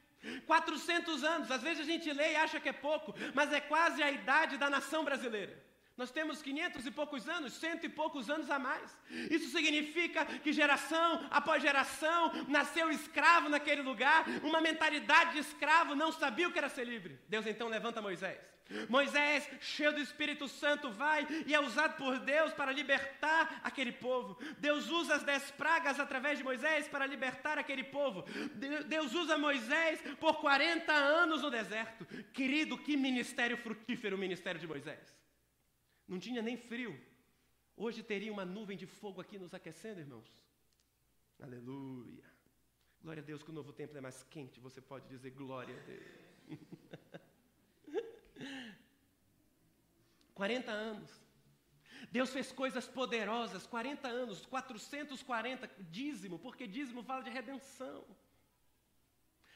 400 0.47 1.25
anos, 1.25 1.51
às 1.51 1.63
vezes 1.63 1.81
a 1.81 1.91
gente 1.91 2.13
lê 2.13 2.33
e 2.33 2.37
acha 2.37 2.61
que 2.61 2.69
é 2.69 2.73
pouco, 2.73 3.15
mas 3.35 3.53
é 3.53 3.61
quase 3.61 4.03
a 4.03 4.11
idade 4.11 4.57
da 4.57 4.71
nação 4.71 5.05
brasileira. 5.05 5.63
Nós 5.97 6.11
temos 6.11 6.41
500 6.41 6.87
e 6.87 6.91
poucos 6.91 7.29
anos, 7.29 7.53
cento 7.53 7.85
e 7.85 7.89
poucos 7.89 8.31
anos 8.31 8.51
a 8.51 8.59
mais. 8.59 8.97
Isso 9.31 9.51
significa 9.51 10.25
que 10.25 10.53
geração 10.53 11.27
após 11.31 11.63
geração 11.63 12.33
nasceu 12.49 12.91
escravo 12.91 13.49
naquele 13.49 13.83
lugar, 13.83 14.25
uma 14.43 14.61
mentalidade 14.61 15.33
de 15.33 15.39
escravo, 15.41 15.95
não 15.95 16.11
sabia 16.11 16.49
o 16.49 16.53
que 16.53 16.59
era 16.59 16.69
ser 16.69 16.85
livre. 16.85 17.21
Deus 17.29 17.47
então 17.47 17.69
levanta 17.69 18.01
Moisés. 18.01 18.52
Moisés, 18.89 19.49
cheio 19.61 19.93
do 19.93 20.01
Espírito 20.01 20.49
Santo, 20.49 20.91
vai 20.91 21.27
e 21.47 21.55
é 21.55 21.61
usado 21.61 21.97
por 21.97 22.19
Deus 22.19 22.53
para 22.53 22.73
libertar 22.73 23.61
aquele 23.63 23.93
povo. 23.93 24.39
Deus 24.59 24.89
usa 24.89 25.17
as 25.17 25.23
dez 25.23 25.51
pragas 25.51 26.01
através 26.01 26.39
de 26.39 26.45
Moisés 26.45 26.89
para 26.89 27.07
libertar 27.07 27.59
aquele 27.59 27.85
povo. 27.85 28.25
Deus 28.89 29.15
usa 29.15 29.37
Moisés 29.39 30.01
por 30.19 30.41
40 30.41 30.93
anos 30.93 31.43
no 31.43 31.51
deserto. 31.51 32.07
Querido, 32.33 32.79
que 32.79 32.97
ministério 32.97 33.57
frutífero 33.57 34.17
o 34.17 34.19
ministério 34.19 34.61
de 34.61 34.67
Moisés. 34.67 35.15
Não 36.07 36.19
tinha 36.19 36.43
nem 36.43 36.57
frio. 36.57 36.99
Hoje 37.77 38.03
teria 38.03 38.33
uma 38.33 38.45
nuvem 38.45 38.77
de 38.77 38.87
fogo 38.87 39.21
aqui 39.21 39.39
nos 39.39 39.55
aquecendo, 39.55 40.01
irmãos. 40.01 40.31
Aleluia. 41.41 42.25
Glória 43.01 43.23
a 43.23 43.27
Deus 43.27 43.43
que 43.43 43.51
o 43.51 43.55
novo 43.55 43.73
templo 43.73 43.99
é 43.99 44.01
mais 44.01 44.23
quente. 44.25 44.61
Você 44.61 44.81
pode 44.81 45.09
dizer 45.09 45.31
glória 45.31 45.75
a 45.75 45.81
Deus. 45.81 46.23
40 50.35 50.71
anos. 50.71 51.11
Deus 52.11 52.31
fez 52.31 52.53
coisas 52.53 52.87
poderosas, 52.87 53.67
40 53.67 54.09
anos, 54.09 54.45
440, 54.47 55.71
dízimo, 55.91 56.39
porque 56.39 56.67
dízimo 56.67 57.03
fala 57.03 57.23
de 57.23 57.31
redenção. 57.31 58.05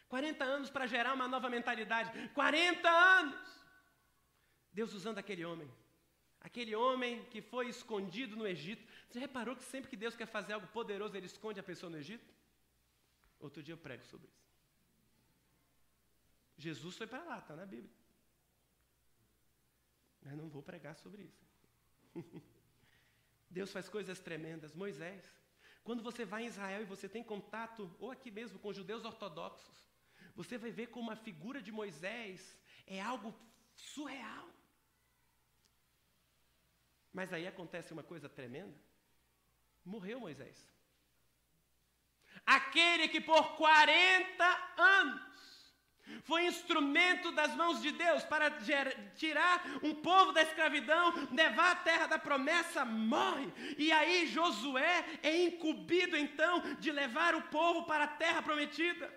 40 0.09 0.45
anos 0.45 0.71
para 0.71 0.87
gerar 0.87 1.15
uma 1.15 1.27
nova 1.27 1.49
mentalidade. 1.51 2.29
40 2.31 2.89
anos! 2.89 3.67
Deus 4.73 4.93
usando 4.93 5.19
aquele 5.19 5.45
homem. 5.45 5.69
Aquele 6.41 6.77
homem 6.77 7.25
que 7.25 7.43
foi 7.43 7.69
escondido 7.69 8.37
no 8.37 8.47
Egito. 8.47 8.87
Você 9.09 9.19
reparou 9.19 9.57
que 9.57 9.65
sempre 9.65 9.91
que 9.91 9.97
Deus 9.97 10.15
quer 10.15 10.27
fazer 10.27 10.53
algo 10.53 10.69
poderoso, 10.69 11.17
ele 11.17 11.27
esconde 11.27 11.59
a 11.59 11.63
pessoa 11.63 11.91
no 11.91 11.99
Egito? 11.99 12.33
Outro 13.41 13.63
dia 13.63 13.75
eu 13.75 13.79
prego 13.79 14.05
sobre 14.05 14.29
isso. 14.29 14.47
Jesus 16.57 16.97
foi 16.97 17.07
para 17.07 17.23
lá, 17.25 17.39
está 17.39 17.55
na 17.57 17.67
Bíblia. 17.67 17.91
Mas 20.27 20.37
não 20.37 20.49
vou 20.49 20.61
pregar 20.61 20.97
sobre 20.97 21.23
isso. 21.23 21.47
Deus 23.49 23.71
faz 23.71 23.89
coisas 23.89 24.19
tremendas. 24.19 24.75
Moisés, 24.75 25.25
quando 25.85 26.03
você 26.03 26.25
vai 26.25 26.43
em 26.43 26.49
Israel 26.49 26.83
e 26.83 26.93
você 26.95 27.09
tem 27.09 27.23
contato, 27.23 27.95
ou 28.01 28.11
aqui 28.11 28.29
mesmo 28.29 28.59
com 28.59 28.73
judeus 28.73 29.05
ortodoxos, 29.05 29.77
você 30.35 30.59
vai 30.59 30.73
ver 30.73 30.89
como 30.89 31.13
a 31.13 31.17
figura 31.17 31.63
de 31.63 31.71
Moisés 31.71 32.59
é 32.89 33.01
algo 33.01 33.33
surreal. 33.77 34.49
Mas 37.13 37.33
aí 37.33 37.47
acontece 37.47 37.93
uma 37.93 38.03
coisa 38.03 38.29
tremenda. 38.29 38.77
Morreu 39.85 40.19
Moisés. 40.19 40.59
Aquele 42.45 43.07
que 43.07 43.21
por 43.21 43.57
40 43.57 44.75
anos 44.77 45.56
foi 46.25 46.47
instrumento 46.47 47.33
das 47.33 47.55
mãos 47.55 47.81
de 47.81 47.91
Deus 47.93 48.23
para 48.25 48.51
tirar 49.15 49.65
um 49.83 49.95
povo 49.95 50.33
da 50.33 50.43
escravidão, 50.43 51.13
levar 51.33 51.73
a 51.73 51.77
terra 51.77 52.07
da 52.07 52.19
promessa, 52.19 52.85
morre. 52.85 53.53
E 53.79 53.93
aí 53.93 54.27
Josué 54.27 55.05
é 55.23 55.45
incumbido 55.45 56.17
então 56.17 56.63
de 56.79 56.91
levar 56.91 57.35
o 57.35 57.43
povo 57.43 57.85
para 57.85 58.05
a 58.05 58.09
terra 58.09 58.43
prometida. 58.43 59.13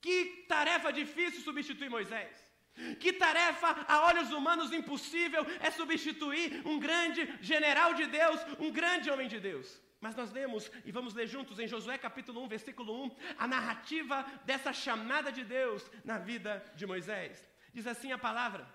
Que 0.00 0.44
tarefa 0.48 0.92
difícil 0.92 1.42
substituir 1.42 1.90
Moisés. 1.90 2.50
Que 2.98 3.12
tarefa, 3.12 3.84
a 3.86 4.06
olhos 4.06 4.30
humanos, 4.32 4.72
impossível 4.72 5.44
é 5.60 5.70
substituir 5.70 6.62
um 6.66 6.78
grande 6.78 7.28
general 7.42 7.92
de 7.94 8.06
Deus, 8.06 8.40
um 8.58 8.70
grande 8.70 9.10
homem 9.10 9.28
de 9.28 9.38
Deus. 9.38 9.80
Mas 10.00 10.16
nós 10.16 10.32
lemos, 10.32 10.70
e 10.84 10.90
vamos 10.90 11.12
ler 11.12 11.26
juntos 11.26 11.58
em 11.58 11.68
Josué 11.68 11.98
capítulo 11.98 12.42
1, 12.44 12.48
versículo 12.48 13.04
1, 13.04 13.16
a 13.36 13.46
narrativa 13.46 14.24
dessa 14.46 14.72
chamada 14.72 15.30
de 15.30 15.44
Deus 15.44 15.90
na 16.04 16.18
vida 16.18 16.64
de 16.74 16.86
Moisés. 16.86 17.46
Diz 17.74 17.86
assim 17.86 18.10
a 18.10 18.16
palavra: 18.16 18.66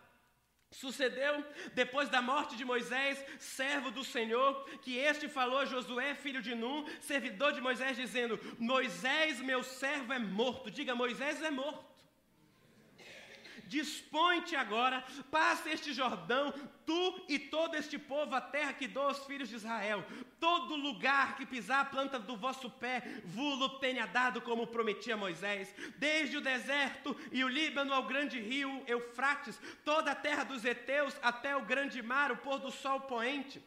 Sucedeu, 0.69 1.43
depois 1.73 2.09
da 2.09 2.21
morte 2.21 2.55
de 2.55 2.63
Moisés, 2.63 3.23
servo 3.39 3.89
do 3.89 4.03
Senhor, 4.03 4.69
que 4.81 4.97
este 4.97 5.27
falou 5.27 5.59
a 5.59 5.65
Josué, 5.65 6.13
filho 6.13 6.43
de 6.43 6.53
Num, 6.53 6.85
servidor 7.01 7.53
de 7.53 7.61
Moisés, 7.61 7.97
dizendo: 7.97 8.39
Moisés, 8.59 9.39
meu 9.39 9.63
servo, 9.63 10.13
é 10.13 10.19
morto. 10.19 10.69
Diga, 10.69 10.93
Moisés 10.93 11.41
é 11.41 11.49
morto. 11.49 11.95
Dispõe-te 13.67 14.55
agora, 14.55 15.03
passa 15.31 15.71
este 15.71 15.91
Jordão, 15.91 16.53
tu 16.85 17.25
e 17.27 17.39
todo 17.39 17.75
este 17.75 17.97
povo, 17.97 18.35
a 18.35 18.41
terra 18.41 18.73
que 18.73 18.87
dou 18.87 19.07
aos 19.07 19.25
filhos 19.25 19.49
de 19.49 19.55
Israel. 19.55 20.05
Todo 20.45 20.75
lugar 20.75 21.35
que 21.35 21.43
pisar 21.43 21.81
a 21.81 21.85
planta 21.85 22.19
do 22.19 22.37
vosso 22.37 22.69
pé, 22.69 23.01
vulo 23.25 23.79
tenha 23.79 24.05
dado 24.05 24.39
como 24.41 24.67
prometi 24.67 25.11
a 25.11 25.17
Moisés. 25.17 25.73
Desde 25.97 26.37
o 26.37 26.41
deserto 26.41 27.17
e 27.31 27.43
o 27.43 27.47
Líbano 27.47 27.91
ao 27.91 28.03
grande 28.03 28.39
rio 28.39 28.83
Eufrates, 28.85 29.59
toda 29.83 30.11
a 30.11 30.15
terra 30.15 30.43
dos 30.43 30.63
heteus 30.63 31.15
até 31.23 31.55
o 31.55 31.65
grande 31.65 31.99
mar, 32.03 32.31
o 32.31 32.37
pôr 32.37 32.59
do 32.59 32.69
sol 32.69 33.01
poente 33.01 33.59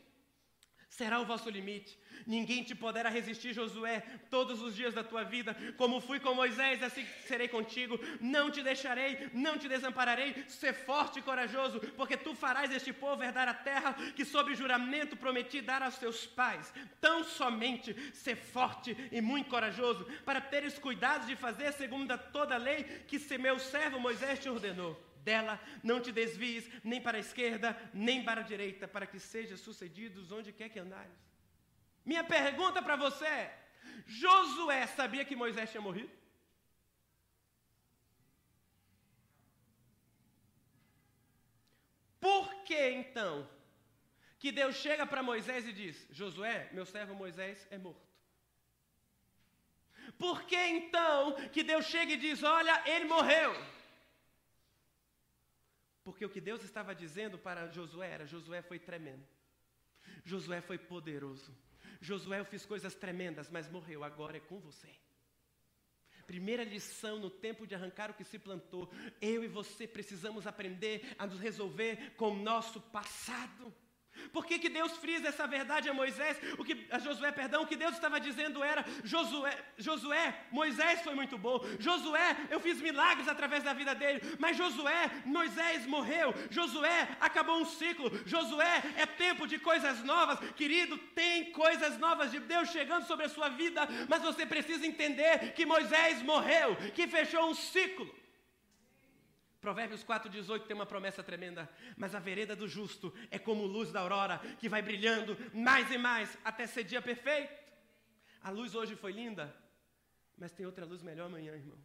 será 0.88 1.18
o 1.18 1.26
vosso 1.26 1.50
limite. 1.50 1.98
Ninguém 2.26 2.62
te 2.64 2.74
poderá 2.74 3.08
resistir, 3.08 3.52
Josué, 3.54 4.00
todos 4.30 4.60
os 4.60 4.74
dias 4.74 4.94
da 4.94 5.04
tua 5.04 5.24
vida. 5.24 5.56
Como 5.76 6.00
fui 6.00 6.18
com 6.18 6.34
Moisés, 6.34 6.82
assim 6.82 7.06
serei 7.26 7.48
contigo. 7.48 7.98
Não 8.20 8.50
te 8.50 8.62
deixarei, 8.62 9.30
não 9.32 9.56
te 9.56 9.68
desampararei. 9.68 10.44
Ser 10.48 10.72
forte 10.72 11.20
e 11.20 11.22
corajoso, 11.22 11.80
porque 11.96 12.16
tu 12.16 12.34
farás 12.34 12.72
este 12.72 12.92
povo 12.92 13.22
herdar 13.22 13.48
a 13.48 13.54
terra 13.54 13.94
que, 14.16 14.24
sob 14.24 14.54
juramento, 14.54 15.16
prometi 15.16 15.60
dar 15.60 15.82
aos 15.82 15.98
teus 15.98 16.26
pais. 16.26 16.72
Tão 17.00 17.22
somente 17.22 17.94
ser 18.12 18.36
forte 18.36 18.96
e 19.12 19.20
muito 19.20 19.48
corajoso, 19.48 20.04
para 20.24 20.40
teres 20.40 20.78
cuidado 20.78 21.26
de 21.26 21.36
fazer 21.36 21.72
segundo 21.72 22.16
toda 22.32 22.54
a 22.54 22.58
lei 22.58 22.84
que 23.06 23.18
meu 23.38 23.58
servo 23.58 24.00
Moisés 24.00 24.38
te 24.38 24.48
ordenou 24.48 24.98
dela, 25.22 25.60
não 25.82 26.00
te 26.00 26.10
desvies 26.10 26.68
nem 26.82 27.00
para 27.00 27.18
a 27.18 27.20
esquerda, 27.20 27.76
nem 27.92 28.24
para 28.24 28.40
a 28.40 28.44
direita, 28.44 28.88
para 28.88 29.06
que 29.06 29.20
sejas 29.20 29.60
sucedidos 29.60 30.32
onde 30.32 30.52
quer 30.52 30.70
que 30.70 30.78
andares. 30.78 31.27
Minha 32.10 32.24
pergunta 32.24 32.80
para 32.80 32.96
você 32.96 33.26
é: 33.26 33.46
Josué 34.06 34.86
sabia 34.86 35.26
que 35.26 35.36
Moisés 35.36 35.70
tinha 35.70 35.82
morrido? 35.86 36.10
Por 42.18 42.46
que 42.68 42.80
então 43.00 43.34
que 44.38 44.50
Deus 44.50 44.76
chega 44.76 45.04
para 45.06 45.22
Moisés 45.30 45.68
e 45.68 45.72
diz: 45.82 46.06
Josué, 46.10 46.70
meu 46.72 46.86
servo 46.86 47.14
Moisés 47.14 47.68
é 47.70 47.76
morto? 47.76 48.08
Por 50.24 50.44
que 50.44 50.60
então 50.78 51.34
que 51.54 51.62
Deus 51.62 51.84
chega 51.84 52.12
e 52.14 52.22
diz: 52.26 52.42
Olha, 52.42 52.82
ele 52.88 53.04
morreu? 53.04 53.52
Porque 56.02 56.24
o 56.24 56.30
que 56.30 56.40
Deus 56.40 56.62
estava 56.64 56.94
dizendo 56.94 57.36
para 57.36 57.70
Josué 57.70 58.08
era: 58.16 58.26
Josué 58.26 58.62
foi 58.62 58.78
tremendo, 58.78 59.26
Josué 60.24 60.62
foi 60.62 60.78
poderoso. 60.78 61.67
Josué, 62.00 62.40
eu 62.40 62.44
fiz 62.44 62.64
coisas 62.64 62.94
tremendas, 62.94 63.50
mas 63.50 63.68
morreu, 63.68 64.04
agora 64.04 64.36
é 64.36 64.40
com 64.40 64.58
você. 64.60 64.88
Primeira 66.26 66.62
lição 66.62 67.18
no 67.18 67.30
tempo 67.30 67.66
de 67.66 67.74
arrancar 67.74 68.10
o 68.10 68.14
que 68.14 68.22
se 68.22 68.38
plantou. 68.38 68.90
Eu 69.20 69.42
e 69.42 69.48
você 69.48 69.86
precisamos 69.86 70.46
aprender 70.46 71.14
a 71.18 71.26
nos 71.26 71.40
resolver 71.40 72.14
com 72.16 72.32
o 72.32 72.42
nosso 72.42 72.80
passado. 72.80 73.72
Por 74.32 74.46
que, 74.46 74.58
que 74.58 74.68
Deus 74.68 74.92
frisa 74.96 75.28
essa 75.28 75.46
verdade 75.46 75.88
a 75.88 75.94
Moisés? 75.94 76.36
O 76.58 76.64
que, 76.64 76.86
a 76.90 76.98
Josué, 76.98 77.32
perdão, 77.32 77.62
o 77.62 77.66
que 77.66 77.76
Deus 77.76 77.94
estava 77.94 78.20
dizendo 78.20 78.62
era: 78.62 78.84
Josué, 79.04 79.56
Josué, 79.76 80.34
Moisés 80.50 81.02
foi 81.02 81.14
muito 81.14 81.36
bom. 81.38 81.60
Josué, 81.78 82.36
eu 82.50 82.60
fiz 82.60 82.80
milagres 82.80 83.28
através 83.28 83.62
da 83.62 83.72
vida 83.72 83.94
dele. 83.94 84.20
Mas 84.38 84.56
Josué, 84.56 85.10
Moisés 85.24 85.86
morreu. 85.86 86.34
Josué, 86.50 87.08
acabou 87.20 87.60
um 87.60 87.64
ciclo. 87.64 88.10
Josué, 88.26 88.82
é 88.96 89.06
tempo 89.06 89.46
de 89.46 89.58
coisas 89.58 90.02
novas. 90.04 90.38
Querido, 90.54 90.98
tem 91.14 91.52
coisas 91.52 91.98
novas 91.98 92.30
de 92.30 92.40
Deus 92.40 92.70
chegando 92.70 93.06
sobre 93.06 93.26
a 93.26 93.28
sua 93.28 93.48
vida. 93.48 93.88
Mas 94.08 94.22
você 94.22 94.44
precisa 94.44 94.86
entender 94.86 95.52
que 95.54 95.66
Moisés 95.66 96.22
morreu, 96.22 96.76
que 96.94 97.06
fechou 97.06 97.48
um 97.50 97.54
ciclo. 97.54 98.08
Provérbios 99.60 100.04
4,18 100.04 100.66
tem 100.66 100.74
uma 100.74 100.86
promessa 100.86 101.22
tremenda. 101.22 101.68
Mas 101.96 102.14
a 102.14 102.18
vereda 102.18 102.54
do 102.54 102.68
justo 102.68 103.12
é 103.30 103.38
como 103.38 103.64
luz 103.64 103.90
da 103.90 104.00
aurora, 104.00 104.38
que 104.58 104.68
vai 104.68 104.82
brilhando 104.82 105.36
mais 105.52 105.90
e 105.90 105.98
mais 105.98 106.36
até 106.44 106.66
ser 106.66 106.84
dia 106.84 107.02
perfeito. 107.02 107.52
A 108.40 108.50
luz 108.50 108.74
hoje 108.74 108.94
foi 108.94 109.12
linda, 109.12 109.54
mas 110.36 110.52
tem 110.52 110.64
outra 110.64 110.84
luz 110.84 111.02
melhor 111.02 111.26
amanhã, 111.26 111.54
irmão. 111.54 111.78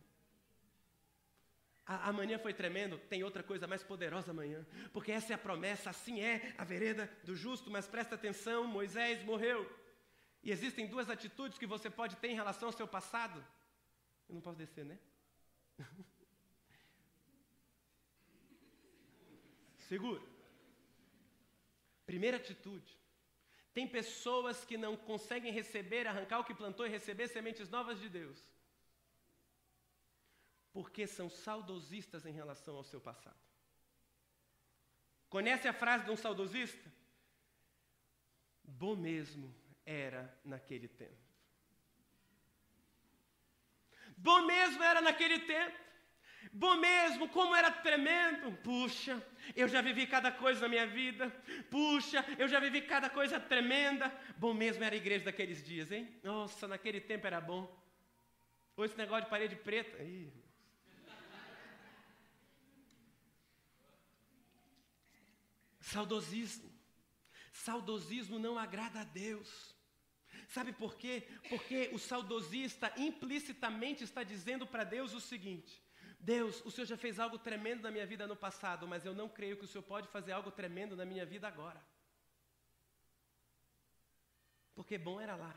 A, 1.86 2.10
amanhã 2.10 2.38
foi 2.38 2.53
tremendo, 2.53 2.98
tem 3.10 3.24
outra 3.24 3.44
coisa 3.44 3.68
mais 3.68 3.84
poderosa 3.84 4.32
amanhã. 4.32 4.65
Porque 4.94 5.12
essa 5.12 5.34
é 5.34 5.36
a 5.36 5.39
promessa, 5.39 5.89
assim 5.89 6.22
é 6.22 6.53
a 6.58 6.63
vereda 6.63 7.12
do 7.24 7.36
justo. 7.36 7.72
Mas 7.72 7.88
presta 7.88 8.15
atenção: 8.15 8.65
Moisés 8.68 9.24
morreu. 9.24 9.70
E 10.44 10.51
existem 10.51 10.88
duas 10.88 11.10
atitudes 11.10 11.58
que 11.58 11.65
você 11.65 11.89
pode 11.89 12.18
ter 12.18 12.27
em 12.30 12.36
relação 12.36 12.70
ao 12.70 12.74
seu 12.74 12.88
passado. 12.88 13.44
Eu 14.30 14.36
não 14.36 14.42
posso 14.42 14.58
descer, 14.58 14.86
né? 14.86 15.00
Segura. 19.87 20.21
Primeira 22.05 22.37
atitude. 22.37 22.97
Tem 23.73 23.87
pessoas 23.87 24.63
que 24.63 24.77
não 24.77 24.95
conseguem 24.95 25.51
receber, 25.51 26.05
arrancar 26.05 26.39
o 26.39 26.43
que 26.43 26.53
plantou 26.53 26.85
e 26.85 26.89
receber 26.89 27.27
sementes 27.27 27.69
novas 27.69 27.99
de 27.99 28.09
Deus. 28.09 28.39
Porque 30.71 31.07
são 31.07 31.29
saudosistas 31.29 32.25
em 32.25 32.31
relação 32.31 32.75
ao 32.75 32.83
seu 32.83 33.01
passado. 33.01 33.41
Conhece 35.29 35.67
a 35.67 35.73
frase 35.73 36.05
de 36.05 36.11
um 36.11 36.17
saudosista? 36.17 36.91
Bom 38.63 38.95
mesmo 38.95 39.53
era 39.85 40.31
naquele 40.45 40.87
tempo. 40.87 41.23
Bom 44.15 44.45
mesmo 44.45 44.83
era 44.83 45.01
naquele 45.01 45.39
tempo. 45.39 45.77
Bom 46.51 46.75
mesmo, 46.77 47.29
como 47.29 47.55
era 47.55 47.71
tremendo. 47.71 48.51
Puxa, 48.63 49.21
eu 49.55 49.67
já 49.67 49.81
vivi 49.81 50.05
cada 50.07 50.31
coisa 50.31 50.62
na 50.62 50.67
minha 50.67 50.88
vida. 50.88 51.29
Puxa, 51.69 52.25
eu 52.38 52.47
já 52.47 52.59
vivi 52.59 52.81
cada 52.81 53.09
coisa 53.09 53.39
tremenda. 53.39 54.12
Bom 54.38 54.53
mesmo 54.53 54.83
era 54.83 54.95
a 54.95 54.97
igreja 54.97 55.25
daqueles 55.25 55.63
dias, 55.63 55.91
hein? 55.91 56.19
Nossa, 56.23 56.67
naquele 56.67 57.00
tempo 57.00 57.25
era 57.27 57.39
bom. 57.39 57.81
Ou 58.75 58.85
esse 58.85 58.97
negócio 58.97 59.25
de 59.25 59.29
parede 59.29 59.55
preta. 59.55 60.01
Ih, 60.03 60.31
Saudosismo. 65.83 66.71
Saudosismo 67.51 68.39
não 68.39 68.57
agrada 68.57 69.01
a 69.01 69.03
Deus. 69.03 69.75
Sabe 70.47 70.71
por 70.73 70.95
quê? 70.95 71.27
Porque 71.50 71.89
o 71.93 72.00
saudosista 72.00 72.91
implicitamente 72.97 74.03
está 74.03 74.23
dizendo 74.23 74.65
para 74.65 74.83
Deus 74.83 75.13
o 75.13 75.19
seguinte: 75.19 75.82
Deus, 76.24 76.63
o 76.63 76.72
Senhor 76.72 76.88
já 76.88 76.96
fez 76.96 77.20
algo 77.20 77.38
tremendo 77.38 77.82
na 77.82 77.92
minha 77.92 78.06
vida 78.06 78.25
no 78.25 78.36
passado, 78.36 78.88
mas 78.88 79.06
eu 79.06 79.13
não 79.13 79.27
creio 79.27 79.58
que 79.58 79.65
o 79.65 79.68
Senhor 79.68 79.84
pode 79.84 80.08
fazer 80.08 80.32
algo 80.32 80.50
tremendo 80.50 80.96
na 80.96 81.06
minha 81.06 81.25
vida 81.25 81.46
agora. 81.46 81.82
Porque 84.74 84.98
bom 84.98 85.20
era 85.20 85.36
lá. 85.36 85.53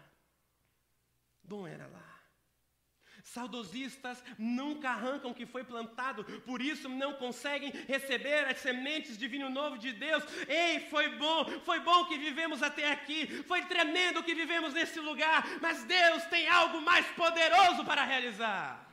Bom 1.41 1.69
era 1.69 1.87
lá. 1.87 2.21
Saudosistas 3.23 4.23
nunca 4.37 4.91
arrancam 4.91 5.31
o 5.31 5.35
que 5.35 5.47
foi 5.47 5.63
plantado, 5.63 6.25
por 6.43 6.61
isso 6.61 6.89
não 6.89 7.15
conseguem 7.15 7.71
receber 7.71 8.45
as 8.47 8.59
sementes 8.59 9.17
de 9.17 9.29
vinho 9.29 9.49
novo 9.49 9.79
de 9.79 9.93
Deus. 9.93 10.25
Ei, 10.49 10.81
foi 10.91 11.11
bom, 11.17 11.45
foi 11.61 11.79
bom 11.81 12.07
que 12.07 12.19
vivemos 12.19 12.61
até 12.63 12.91
aqui, 12.91 13.43
foi 13.45 13.65
tremendo 13.67 14.23
que 14.23 14.35
vivemos 14.35 14.75
nesse 14.75 14.99
lugar, 14.99 15.45
mas 15.61 15.85
Deus 15.85 16.25
tem 16.25 16.49
algo 16.49 16.81
mais 16.83 17.07
poderoso 17.09 17.85
para 17.85 18.05
realizar. 18.05 18.86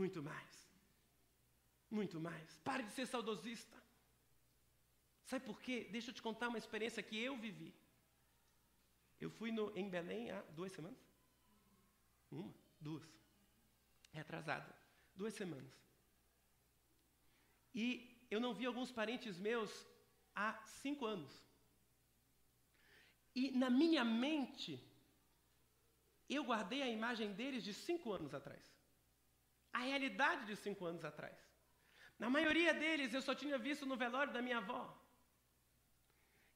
Muito 0.00 0.22
mais. 0.22 0.52
Muito 1.90 2.18
mais. 2.18 2.48
Pare 2.68 2.82
de 2.84 2.92
ser 2.92 3.06
saudosista. 3.06 3.76
Sabe 5.24 5.44
por 5.44 5.60
quê? 5.60 5.76
Deixa 5.92 6.08
eu 6.10 6.14
te 6.14 6.22
contar 6.22 6.48
uma 6.48 6.56
experiência 6.56 7.02
que 7.02 7.18
eu 7.22 7.36
vivi. 7.36 7.70
Eu 9.20 9.30
fui 9.30 9.52
no, 9.52 9.76
em 9.76 9.90
Belém 9.90 10.30
há 10.30 10.40
duas 10.58 10.72
semanas. 10.72 10.98
Uma, 12.30 12.54
duas. 12.80 13.06
É 14.14 14.20
atrasada. 14.20 14.74
Duas 15.14 15.34
semanas. 15.34 15.74
E 17.74 17.86
eu 18.30 18.40
não 18.40 18.54
vi 18.54 18.64
alguns 18.64 18.90
parentes 18.90 19.36
meus 19.38 19.70
há 20.34 20.50
cinco 20.82 21.04
anos. 21.04 21.30
E 23.34 23.50
na 23.50 23.68
minha 23.68 24.02
mente, 24.02 24.82
eu 26.26 26.42
guardei 26.42 26.80
a 26.80 26.88
imagem 26.88 27.34
deles 27.34 27.62
de 27.62 27.74
cinco 27.74 28.14
anos 28.14 28.32
atrás. 28.32 28.79
A 29.80 29.82
realidade 29.90 30.42
de 30.48 30.54
cinco 30.64 30.84
anos 30.90 31.04
atrás. 31.10 31.38
Na 32.22 32.28
maioria 32.36 32.72
deles, 32.82 33.14
eu 33.14 33.22
só 33.26 33.34
tinha 33.42 33.58
visto 33.66 33.84
no 33.90 33.96
velório 34.04 34.32
da 34.36 34.42
minha 34.46 34.58
avó. 34.58 34.82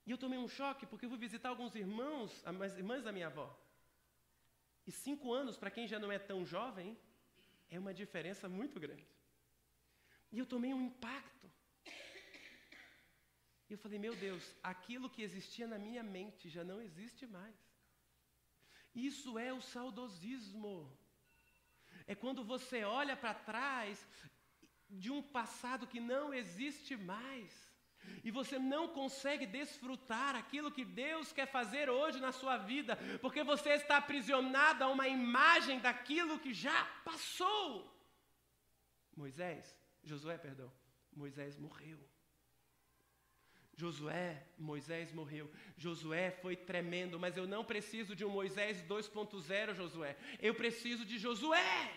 E 0.07 0.11
eu 0.11 0.19
tomei 0.25 0.39
um 0.39 0.51
choque 0.57 0.85
porque 0.89 1.07
eu 1.07 1.13
fui 1.13 1.21
visitar 1.27 1.49
alguns 1.49 1.75
irmãos, 1.75 2.31
as 2.67 2.77
irmãs 2.83 3.03
da 3.07 3.13
minha 3.17 3.29
avó. 3.33 3.49
E 4.89 4.93
cinco 4.93 5.33
anos, 5.33 5.57
para 5.57 5.71
quem 5.77 5.87
já 5.93 5.99
não 5.99 6.13
é 6.17 6.19
tão 6.19 6.45
jovem, 6.45 6.89
é 7.71 7.79
uma 7.79 7.95
diferença 8.03 8.47
muito 8.59 8.79
grande. 8.85 9.09
E 10.31 10.39
eu 10.39 10.47
tomei 10.55 10.75
um 10.75 10.83
impacto. 10.91 11.51
E 13.69 13.73
eu 13.75 13.79
falei, 13.79 13.99
meu 14.07 14.15
Deus, 14.27 14.45
aquilo 14.63 15.09
que 15.15 15.23
existia 15.23 15.67
na 15.67 15.79
minha 15.87 16.03
mente 16.03 16.51
já 16.57 16.63
não 16.63 16.79
existe 16.89 17.25
mais. 17.27 17.57
Isso 18.95 19.39
é 19.39 19.51
o 19.59 19.63
saudosismo. 19.63 20.75
É 22.07 22.15
quando 22.15 22.45
você 22.45 22.85
olha 22.85 23.17
para 23.17 23.35
trás 23.35 24.07
de 24.89 25.11
um 25.11 25.23
passado 25.23 25.87
que 25.87 26.01
não 26.01 26.33
existe 26.33 26.97
mais. 26.97 27.73
E 28.23 28.31
você 28.31 28.59
não 28.59 28.89
consegue 28.89 29.47
desfrutar 29.47 30.37
aquilo 30.37 30.71
que 30.71 30.85
Deus 30.85 31.33
quer 31.33 31.47
fazer 31.51 31.89
hoje 31.89 32.21
na 32.21 32.33
sua 32.33 32.59
vida, 32.59 32.99
porque 33.21 33.43
você 33.43 33.71
está 33.71 33.97
aprisionado 33.97 34.85
a 34.85 34.89
uma 34.89 35.09
imagem 35.09 35.81
daquilo 35.81 36.39
que 36.39 36.53
já 36.53 36.85
passou. 37.03 37.91
Moisés, 39.17 39.75
Josué, 40.03 40.37
perdão, 40.37 40.71
Moisés 41.13 41.57
morreu. 41.57 41.99
Josué, 43.77 44.43
Moisés 44.59 45.13
morreu. 45.13 45.51
Josué 45.77 46.31
foi 46.43 46.57
tremendo, 46.57 47.19
mas 47.19 47.37
eu 47.37 47.47
não 47.47 47.65
preciso 47.65 48.15
de 48.15 48.25
um 48.25 48.31
Moisés 48.31 48.83
2.0, 48.89 49.75
Josué. 49.75 50.17
Eu 50.41 50.55
preciso 50.55 51.05
de 51.05 51.19
Josué. 51.19 51.91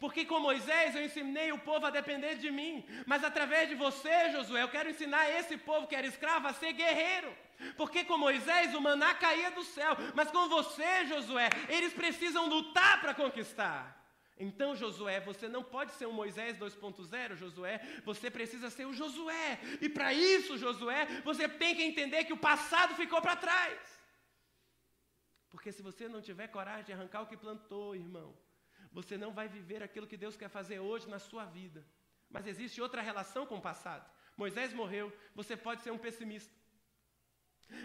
Porque 0.00 0.24
com 0.24 0.40
Moisés 0.40 0.94
eu 0.94 1.04
ensinei 1.04 1.52
o 1.52 1.58
povo 1.58 1.86
a 1.86 1.90
depender 1.90 2.36
de 2.36 2.50
mim, 2.50 2.84
mas 3.06 3.22
através 3.22 3.68
de 3.68 3.74
você, 3.74 4.30
Josué, 4.32 4.62
eu 4.62 4.68
quero 4.68 4.90
ensinar 4.90 5.30
esse 5.30 5.56
povo 5.56 5.86
que 5.86 5.94
era 5.94 6.06
escravo 6.06 6.48
a 6.48 6.52
ser 6.52 6.72
guerreiro. 6.72 7.34
Porque 7.76 8.04
com 8.04 8.18
Moisés 8.18 8.74
o 8.74 8.80
maná 8.80 9.14
caía 9.14 9.50
do 9.50 9.64
céu, 9.64 9.96
mas 10.14 10.30
com 10.30 10.48
você, 10.48 11.06
Josué, 11.06 11.48
eles 11.68 11.92
precisam 11.92 12.48
lutar 12.48 13.00
para 13.00 13.14
conquistar. 13.14 13.95
Então, 14.38 14.76
Josué, 14.76 15.18
você 15.20 15.48
não 15.48 15.64
pode 15.64 15.92
ser 15.92 16.06
um 16.06 16.12
Moisés 16.12 16.58
2.0, 16.58 17.36
Josué, 17.36 17.80
você 18.04 18.30
precisa 18.30 18.68
ser 18.68 18.84
o 18.86 18.92
Josué. 18.92 19.58
E 19.80 19.88
para 19.88 20.12
isso, 20.12 20.58
Josué, 20.58 21.06
você 21.24 21.48
tem 21.48 21.74
que 21.74 21.82
entender 21.82 22.24
que 22.24 22.34
o 22.34 22.38
passado 22.38 22.94
ficou 22.94 23.22
para 23.22 23.36
trás. 23.36 23.80
Porque 25.48 25.72
se 25.72 25.80
você 25.80 26.06
não 26.06 26.20
tiver 26.20 26.48
coragem 26.48 26.84
de 26.84 26.92
arrancar 26.92 27.22
o 27.22 27.26
que 27.26 27.36
plantou, 27.36 27.96
irmão, 27.96 28.36
você 28.92 29.16
não 29.16 29.32
vai 29.32 29.48
viver 29.48 29.82
aquilo 29.82 30.06
que 30.06 30.16
Deus 30.16 30.36
quer 30.36 30.50
fazer 30.50 30.80
hoje 30.80 31.08
na 31.08 31.18
sua 31.18 31.46
vida. 31.46 31.86
Mas 32.28 32.46
existe 32.46 32.80
outra 32.80 33.00
relação 33.00 33.46
com 33.46 33.56
o 33.56 33.60
passado. 33.60 34.04
Moisés 34.36 34.74
morreu, 34.74 35.10
você 35.34 35.56
pode 35.56 35.82
ser 35.82 35.92
um 35.92 35.98
pessimista. 35.98 36.54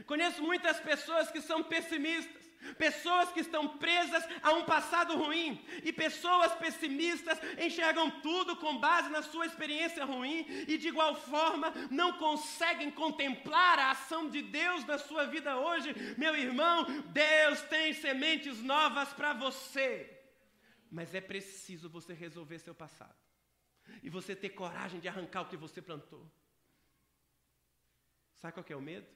Conheço 0.06 0.44
muitas 0.44 0.80
pessoas 0.80 1.32
que 1.32 1.42
são 1.42 1.64
pessimistas, 1.64 2.41
pessoas 2.78 3.32
que 3.32 3.40
estão 3.40 3.78
presas 3.78 4.24
a 4.42 4.54
um 4.54 4.66
passado 4.66 5.16
ruim, 5.16 5.64
e 5.84 5.92
pessoas 5.92 6.54
pessimistas 6.56 7.40
enxergam 7.60 8.10
tudo 8.22 8.56
com 8.56 8.78
base 8.78 9.10
na 9.10 9.22
sua 9.22 9.46
experiência 9.46 10.06
ruim 10.06 10.46
e, 10.68 10.78
de 10.78 10.88
igual 10.88 11.16
forma, 11.16 11.72
não 11.90 12.14
conseguem 12.18 12.92
contemplar 12.92 13.80
a 13.80 13.92
ação 13.92 14.30
de 14.30 14.42
Deus 14.42 14.86
na 14.86 14.98
sua 14.98 15.26
vida 15.26 15.58
hoje. 15.58 15.94
Meu 16.18 16.36
irmão, 16.36 16.86
Deus 17.08 17.62
tem 17.64 17.94
sementes 17.94 18.62
novas 18.62 19.12
para 19.14 19.34
você. 19.34 20.20
Mas 20.90 21.16
é 21.16 21.22
preciso 21.22 21.90
você 21.90 22.14
resolver 22.14 22.60
seu 22.60 22.76
passado. 22.76 23.16
E 24.04 24.10
você 24.10 24.36
ter 24.36 24.50
coragem 24.50 25.00
de 25.00 25.08
arrancar 25.08 25.42
o 25.42 25.48
que 25.48 25.58
você 25.58 25.82
plantou. 25.82 26.30
Sabe 28.36 28.54
qual 28.54 28.66
é 28.68 28.76
o 28.76 28.82
medo? 28.82 29.08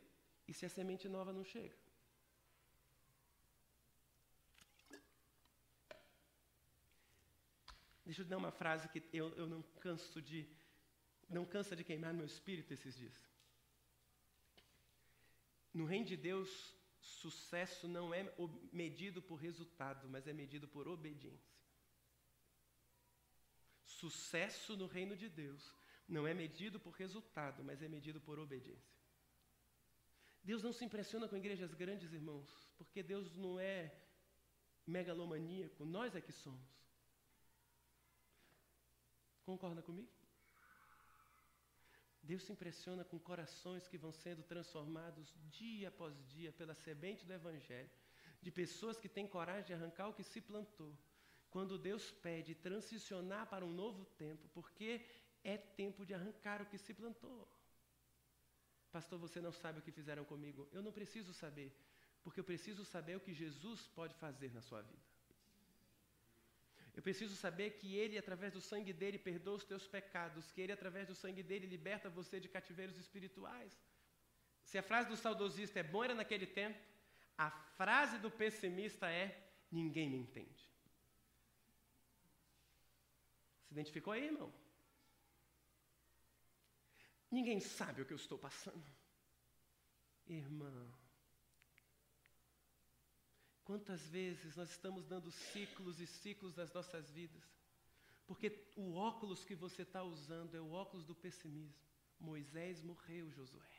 E 0.48 0.54
se 0.54 0.66
a 0.66 0.70
semente 0.70 1.10
nova 1.10 1.34
não 1.34 1.44
chega? 1.44 1.85
Deixa 8.06 8.22
eu 8.22 8.26
dar 8.26 8.38
uma 8.38 8.52
frase 8.52 8.88
que 8.90 9.02
eu, 9.12 9.30
eu 9.36 9.48
não 9.48 9.62
canso 9.82 10.22
de. 10.22 10.48
Não 11.28 11.44
cansa 11.44 11.76
de 11.76 11.84
queimar 11.84 12.14
meu 12.14 12.26
espírito 12.26 12.72
esses 12.72 12.96
dias. 12.96 13.18
No 15.74 15.86
reino 15.86 16.06
de 16.06 16.16
Deus, 16.16 16.50
sucesso 17.00 17.88
não 17.88 18.14
é 18.14 18.32
medido 18.72 19.22
por 19.22 19.36
resultado, 19.36 20.08
mas 20.08 20.28
é 20.28 20.34
medido 20.34 20.68
por 20.68 20.88
obediência. 20.88 21.56
Sucesso 23.84 24.78
no 24.78 24.86
reino 24.86 25.16
de 25.16 25.28
Deus 25.28 25.74
não 26.08 26.28
é 26.28 26.34
medido 26.34 26.80
por 26.80 26.92
resultado, 26.92 27.64
mas 27.64 27.82
é 27.82 27.88
medido 27.88 28.22
por 28.22 28.38
obediência. 28.38 28.96
Deus 30.44 30.62
não 30.62 30.72
se 30.72 30.86
impressiona 30.86 31.28
com 31.28 31.36
igrejas 31.36 31.74
grandes, 31.74 32.14
irmãos, 32.14 32.48
porque 32.78 33.02
Deus 33.02 33.36
não 33.36 33.60
é 33.60 33.92
megalomaníaco, 34.86 35.84
nós 35.84 36.16
é 36.16 36.22
que 36.22 36.32
somos. 36.32 36.85
Concorda 39.46 39.82
comigo? 39.82 40.12
Deus 42.30 42.44
se 42.44 42.52
impressiona 42.52 43.04
com 43.04 43.20
corações 43.20 43.88
que 43.88 43.98
vão 44.04 44.12
sendo 44.12 44.42
transformados 44.44 45.34
dia 45.58 45.90
após 45.90 46.14
dia 46.28 46.52
pela 46.52 46.74
semente 46.74 47.26
do 47.26 47.34
Evangelho, 47.34 47.92
de 48.42 48.52
pessoas 48.52 49.00
que 49.00 49.08
têm 49.08 49.28
coragem 49.28 49.68
de 49.68 49.74
arrancar 49.74 50.08
o 50.10 50.14
que 50.14 50.24
se 50.24 50.42
plantou 50.42 50.92
quando 51.56 51.78
Deus 51.78 52.12
pede 52.12 52.54
transicionar 52.54 53.44
para 53.52 53.64
um 53.64 53.74
novo 53.84 54.04
tempo, 54.24 54.46
porque 54.54 54.90
é 55.42 55.56
tempo 55.58 56.06
de 56.06 56.14
arrancar 56.14 56.62
o 56.62 56.66
que 56.66 56.78
se 56.78 56.94
plantou. 56.94 57.48
Pastor, 58.92 59.18
você 59.18 59.40
não 59.40 59.54
sabe 59.54 59.80
o 59.80 59.82
que 59.82 59.98
fizeram 60.00 60.26
comigo. 60.26 60.68
Eu 60.74 60.82
não 60.82 60.92
preciso 60.92 61.34
saber, 61.34 61.70
porque 62.24 62.42
eu 62.42 62.44
preciso 62.44 62.84
saber 62.84 63.16
o 63.16 63.22
que 63.22 63.34
Jesus 63.34 63.88
pode 64.00 64.14
fazer 64.16 64.52
na 64.54 64.62
sua 64.62 64.82
vida. 64.82 65.15
Eu 66.96 67.04
preciso 67.04 67.36
saber 67.36 67.72
que 67.72 67.96
Ele, 67.96 68.18
através 68.18 68.54
do 68.54 68.62
sangue 68.62 68.94
dele, 68.94 69.18
perdoa 69.18 69.58
os 69.58 69.66
teus 69.66 69.86
pecados, 69.86 70.52
que 70.52 70.62
Ele, 70.62 70.72
através 70.72 71.08
do 71.08 71.16
sangue 71.16 71.44
dele, 71.44 71.68
liberta 71.68 72.10
você 72.10 72.40
de 72.40 72.48
cativeiros 72.48 72.98
espirituais. 72.98 73.74
Se 74.64 74.78
a 74.78 74.84
frase 74.84 75.10
do 75.10 75.18
saudosista 75.18 75.80
é 75.80 75.84
bom 75.84 76.04
era 76.04 76.16
naquele 76.16 76.48
tempo, 76.48 76.80
a 77.38 77.52
frase 77.52 78.18
do 78.20 78.32
pessimista 78.32 79.10
é: 79.10 79.26
ninguém 79.70 80.10
me 80.10 80.18
entende. 80.18 80.64
Se 83.66 83.74
identificou 83.74 84.14
aí, 84.14 84.26
irmão? 84.26 84.52
Ninguém 87.30 87.60
sabe 87.60 88.02
o 88.02 88.06
que 88.06 88.14
eu 88.14 88.18
estou 88.18 88.38
passando. 88.38 88.86
Irmão, 90.28 90.94
quantas 93.66 94.02
vezes 94.08 94.56
nós 94.56 94.70
estamos 94.70 95.06
dando 95.06 95.32
ciclos 95.32 96.00
e 96.00 96.08
ciclos 96.08 96.54
das 96.54 96.72
nossas 96.72 97.10
vidas, 97.10 97.44
porque 98.26 98.72
o 98.76 98.94
óculos 98.94 99.44
que 99.44 99.56
você 99.56 99.82
está 99.82 100.04
usando 100.04 100.56
é 100.56 100.62
o 100.62 100.72
óculos 100.72 101.06
do 101.06 101.16
pessimismo. 101.16 101.84
Moisés 102.20 102.82
morreu, 102.82 103.30
Josué. 103.32 103.75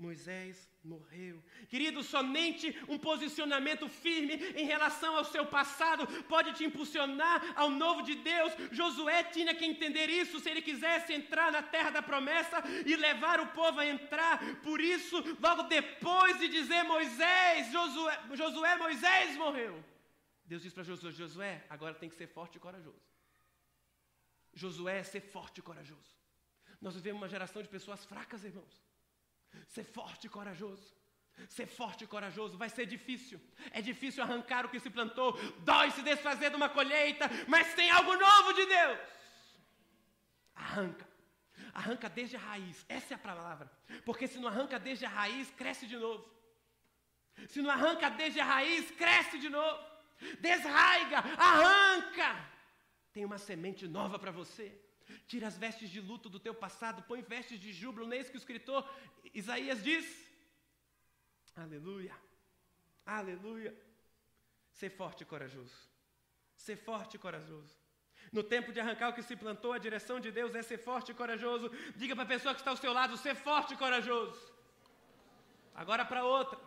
Moisés 0.00 0.68
morreu. 0.82 1.42
Querido, 1.68 2.02
somente 2.02 2.74
um 2.88 2.98
posicionamento 2.98 3.86
firme 3.88 4.34
em 4.56 4.64
relação 4.64 5.14
ao 5.16 5.24
seu 5.24 5.44
passado 5.46 6.06
pode 6.24 6.54
te 6.54 6.64
impulsionar 6.64 7.52
ao 7.54 7.68
novo 7.70 8.02
de 8.02 8.14
Deus. 8.14 8.52
Josué 8.72 9.24
tinha 9.24 9.54
que 9.54 9.64
entender 9.64 10.08
isso 10.08 10.40
se 10.40 10.48
ele 10.48 10.62
quisesse 10.62 11.12
entrar 11.12 11.52
na 11.52 11.62
terra 11.62 11.90
da 11.90 12.02
promessa 12.02 12.62
e 12.86 12.96
levar 12.96 13.40
o 13.40 13.48
povo 13.48 13.78
a 13.78 13.86
entrar. 13.86 14.38
Por 14.62 14.80
isso, 14.80 15.16
logo 15.38 15.64
depois 15.64 16.38
de 16.38 16.48
dizer 16.48 16.82
Moisés, 16.84 17.70
Josué, 17.70 18.20
Josué 18.34 18.76
Moisés 18.76 19.36
morreu. 19.36 19.84
Deus 20.46 20.62
diz 20.62 20.72
para 20.72 20.82
Josué: 20.82 21.12
Josué, 21.12 21.64
agora 21.68 21.94
tem 21.94 22.08
que 22.08 22.16
ser 22.16 22.26
forte 22.26 22.56
e 22.56 22.60
corajoso. 22.60 23.10
Josué 24.54 24.98
é 24.98 25.02
ser 25.02 25.20
forte 25.20 25.58
e 25.58 25.62
corajoso. 25.62 26.18
Nós 26.80 26.94
vivemos 26.94 27.20
uma 27.20 27.28
geração 27.28 27.62
de 27.62 27.68
pessoas 27.68 28.04
fracas, 28.06 28.42
irmãos. 28.44 28.89
Ser 29.68 29.84
forte 29.84 30.26
e 30.26 30.30
corajoso. 30.30 30.94
Ser 31.48 31.66
forte 31.66 32.04
e 32.04 32.06
corajoso 32.06 32.58
vai 32.58 32.68
ser 32.68 32.86
difícil. 32.86 33.40
É 33.70 33.80
difícil 33.80 34.22
arrancar 34.22 34.66
o 34.66 34.68
que 34.68 34.80
se 34.80 34.90
plantou, 34.90 35.32
dói 35.60 35.90
se 35.90 36.02
desfazer 36.02 36.50
de 36.50 36.56
uma 36.56 36.68
colheita, 36.68 37.28
mas 37.48 37.74
tem 37.74 37.90
algo 37.90 38.14
novo 38.14 38.52
de 38.52 38.66
Deus. 38.66 38.98
Arranca. 40.54 41.08
Arranca 41.72 42.08
desde 42.08 42.36
a 42.36 42.40
raiz. 42.40 42.84
Essa 42.88 43.14
é 43.14 43.16
a 43.16 43.18
palavra. 43.18 43.70
Porque 44.04 44.26
se 44.26 44.38
não 44.38 44.48
arranca 44.48 44.78
desde 44.78 45.06
a 45.06 45.08
raiz, 45.08 45.50
cresce 45.52 45.86
de 45.86 45.96
novo. 45.96 46.28
Se 47.48 47.62
não 47.62 47.70
arranca 47.70 48.10
desde 48.10 48.40
a 48.40 48.44
raiz, 48.44 48.90
cresce 48.90 49.38
de 49.38 49.48
novo. 49.48 49.82
Desraiga, 50.40 51.18
arranca. 51.38 52.50
Tem 53.12 53.24
uma 53.24 53.38
semente 53.38 53.88
nova 53.88 54.18
para 54.18 54.30
você. 54.30 54.78
Tira 55.26 55.46
as 55.48 55.56
vestes 55.56 55.90
de 55.90 56.00
luto 56.00 56.28
do 56.28 56.40
teu 56.40 56.54
passado, 56.54 57.02
põe 57.02 57.22
vestes 57.22 57.58
de 57.58 57.72
júbilo. 57.72 58.06
Não 58.06 58.14
é 58.14 58.20
isso 58.20 58.30
que 58.30 58.36
o 58.36 58.44
escritor 58.44 58.88
Isaías 59.34 59.82
diz? 59.82 60.06
Aleluia, 61.56 62.16
aleluia. 63.04 63.74
Ser 64.72 64.90
forte 64.90 65.22
e 65.22 65.26
corajoso. 65.26 65.76
Ser 66.56 66.76
forte 66.76 67.14
e 67.16 67.18
corajoso. 67.18 67.74
No 68.32 68.42
tempo 68.42 68.72
de 68.72 68.80
arrancar 68.80 69.08
o 69.08 69.12
que 69.12 69.22
se 69.22 69.34
plantou, 69.34 69.72
a 69.72 69.78
direção 69.78 70.20
de 70.20 70.30
Deus 70.30 70.54
é 70.54 70.62
ser 70.62 70.78
forte 70.78 71.10
e 71.10 71.14
corajoso. 71.14 71.70
Diga 71.96 72.14
para 72.14 72.24
a 72.24 72.34
pessoa 72.34 72.54
que 72.54 72.60
está 72.60 72.70
ao 72.70 72.76
seu 72.76 72.92
lado: 72.92 73.16
ser 73.16 73.34
forte 73.34 73.74
e 73.74 73.76
corajoso. 73.76 74.40
Agora 75.74 76.04
para 76.04 76.24
outra. 76.24 76.58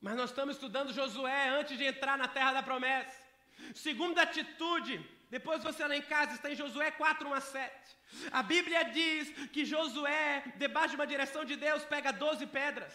Mas 0.00 0.16
nós 0.16 0.30
estamos 0.30 0.56
estudando 0.56 0.92
Josué 0.92 1.50
antes 1.50 1.78
de 1.78 1.84
entrar 1.84 2.18
na 2.18 2.26
terra 2.26 2.54
da 2.54 2.62
promessa. 2.62 3.21
Segunda 3.74 4.22
atitude, 4.22 5.04
depois 5.30 5.62
você 5.62 5.86
lá 5.86 5.96
em 5.96 6.02
casa, 6.02 6.34
está 6.34 6.50
em 6.50 6.54
Josué 6.54 6.90
4, 6.90 7.28
1 7.28 7.34
a 7.34 7.40
7. 7.40 7.96
A 8.30 8.42
Bíblia 8.42 8.84
diz 8.84 9.30
que 9.48 9.64
Josué, 9.64 10.44
debaixo 10.56 10.90
de 10.90 10.96
uma 10.96 11.06
direção 11.06 11.44
de 11.44 11.56
Deus, 11.56 11.84
pega 11.84 12.12
12 12.12 12.46
pedras, 12.48 12.92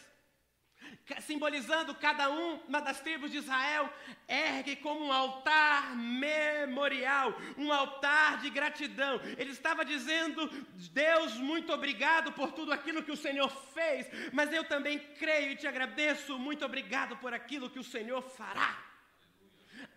simbolizando 1.21 1.95
cada 1.95 2.29
uma 2.29 2.79
das 2.79 2.99
tribos 2.99 3.31
de 3.31 3.37
Israel, 3.37 3.91
ergue 4.27 4.75
como 4.75 5.05
um 5.05 5.11
altar 5.11 5.95
memorial, 5.95 7.33
um 7.57 7.73
altar 7.73 8.39
de 8.41 8.49
gratidão. 8.51 9.19
Ele 9.37 9.51
estava 9.51 9.83
dizendo: 9.83 10.47
Deus, 10.91 11.33
muito 11.35 11.73
obrigado 11.73 12.31
por 12.33 12.51
tudo 12.51 12.71
aquilo 12.71 13.01
que 13.01 13.11
o 13.11 13.17
Senhor 13.17 13.49
fez, 13.73 14.07
mas 14.31 14.53
eu 14.53 14.63
também 14.63 14.99
creio 15.17 15.53
e 15.53 15.55
te 15.55 15.65
agradeço, 15.65 16.37
muito 16.37 16.63
obrigado 16.63 17.17
por 17.17 17.33
aquilo 17.33 17.69
que 17.69 17.79
o 17.79 17.83
Senhor 17.83 18.21
fará. 18.21 18.86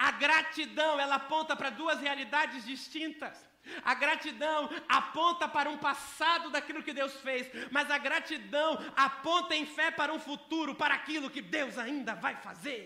A 0.00 0.12
gratidão, 0.12 0.98
ela 0.98 1.16
aponta 1.16 1.54
para 1.54 1.68
duas 1.68 2.00
realidades 2.00 2.64
distintas. 2.64 3.36
A 3.84 3.92
gratidão 3.92 4.70
aponta 4.88 5.46
para 5.46 5.68
um 5.68 5.76
passado 5.76 6.48
daquilo 6.48 6.82
que 6.82 6.94
Deus 6.94 7.12
fez, 7.20 7.46
mas 7.70 7.90
a 7.90 7.98
gratidão 7.98 8.78
aponta 8.96 9.54
em 9.54 9.66
fé 9.66 9.90
para 9.90 10.10
um 10.10 10.18
futuro, 10.18 10.74
para 10.74 10.94
aquilo 10.94 11.28
que 11.28 11.42
Deus 11.42 11.76
ainda 11.76 12.14
vai 12.14 12.34
fazer. 12.36 12.82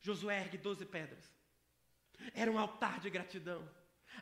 Josué 0.00 0.42
ergue 0.42 0.58
12 0.58 0.86
pedras. 0.86 1.24
Era 2.32 2.52
um 2.52 2.58
altar 2.58 3.00
de 3.00 3.10
gratidão. 3.10 3.68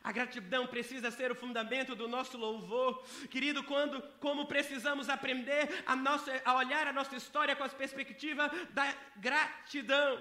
A 0.03 0.11
gratidão 0.11 0.65
precisa 0.65 1.11
ser 1.11 1.31
o 1.31 1.35
fundamento 1.35 1.93
do 1.93 2.07
nosso 2.07 2.35
louvor. 2.35 3.05
Querido, 3.29 3.63
quando 3.63 4.01
como 4.19 4.47
precisamos 4.47 5.07
aprender 5.07 5.83
a, 5.85 5.95
nossa, 5.95 6.41
a 6.43 6.55
olhar 6.55 6.87
a 6.87 6.93
nossa 6.93 7.15
história 7.15 7.55
com 7.55 7.63
a 7.63 7.69
perspectiva 7.69 8.51
da 8.71 8.91
gratidão. 9.17 10.19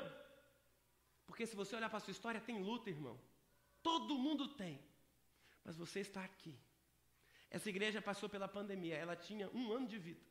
Porque 1.43 1.51
se 1.51 1.57
você 1.57 1.75
olhar 1.75 1.89
para 1.89 1.97
a 1.97 2.01
sua 2.01 2.13
história, 2.13 2.41
tem 2.41 2.63
luta, 2.63 2.89
irmão. 2.89 3.21
Todo 3.83 4.17
mundo 4.17 4.47
tem. 4.47 4.81
Mas 5.65 5.77
você 5.77 5.99
está 5.99 6.23
aqui. 6.23 6.57
Essa 7.51 7.69
igreja 7.69 8.01
passou 8.01 8.29
pela 8.29 8.47
pandemia, 8.47 8.95
ela 8.95 9.17
tinha 9.17 9.51
um 9.51 9.73
ano 9.73 9.89
de 9.89 9.99
vida. 9.99 10.25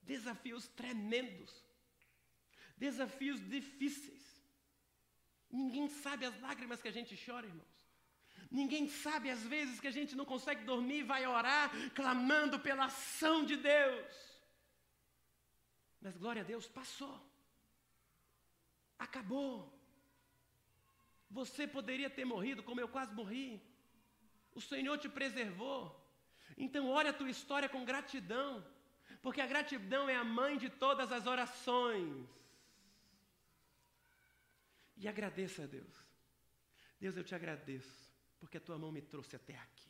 Desafios 0.00 0.68
tremendos. 0.68 1.52
Desafios 2.76 3.40
difíceis. 3.48 4.24
Ninguém 5.50 5.88
sabe 5.88 6.24
as 6.24 6.40
lágrimas 6.40 6.80
que 6.80 6.86
a 6.86 6.92
gente 6.92 7.20
chora, 7.26 7.48
irmãos. 7.48 7.76
Ninguém 8.48 8.88
sabe 8.88 9.28
as 9.28 9.42
vezes 9.42 9.80
que 9.80 9.88
a 9.88 9.96
gente 9.98 10.14
não 10.14 10.24
consegue 10.24 10.62
dormir 10.62 11.00
e 11.00 11.10
vai 11.14 11.26
orar 11.26 11.68
clamando 11.96 12.60
pela 12.60 12.84
ação 12.84 13.44
de 13.44 13.56
Deus. 13.56 14.14
Mas 16.00 16.16
glória 16.16 16.42
a 16.42 16.44
Deus, 16.44 16.68
passou. 16.68 17.27
Acabou. 18.98 19.72
Você 21.30 21.66
poderia 21.66 22.10
ter 22.10 22.24
morrido 22.24 22.62
como 22.62 22.80
eu 22.80 22.88
quase 22.88 23.14
morri. 23.14 23.62
O 24.54 24.60
Senhor 24.60 24.96
te 24.98 25.08
preservou. 25.08 25.80
Então, 26.56 26.88
olha 26.88 27.10
a 27.10 27.18
tua 27.20 27.30
história 27.30 27.68
com 27.68 27.84
gratidão, 27.84 28.66
porque 29.22 29.40
a 29.40 29.46
gratidão 29.46 30.08
é 30.08 30.16
a 30.16 30.24
mãe 30.24 30.56
de 30.58 30.68
todas 30.68 31.12
as 31.12 31.26
orações. 31.26 32.26
E 34.96 35.06
agradeça 35.06 35.62
a 35.62 35.66
Deus. 35.66 35.94
Deus, 36.98 37.16
eu 37.16 37.22
te 37.22 37.34
agradeço, 37.34 38.12
porque 38.40 38.56
a 38.56 38.60
tua 38.60 38.78
mão 38.78 38.90
me 38.90 39.00
trouxe 39.00 39.36
até 39.36 39.56
aqui. 39.56 39.87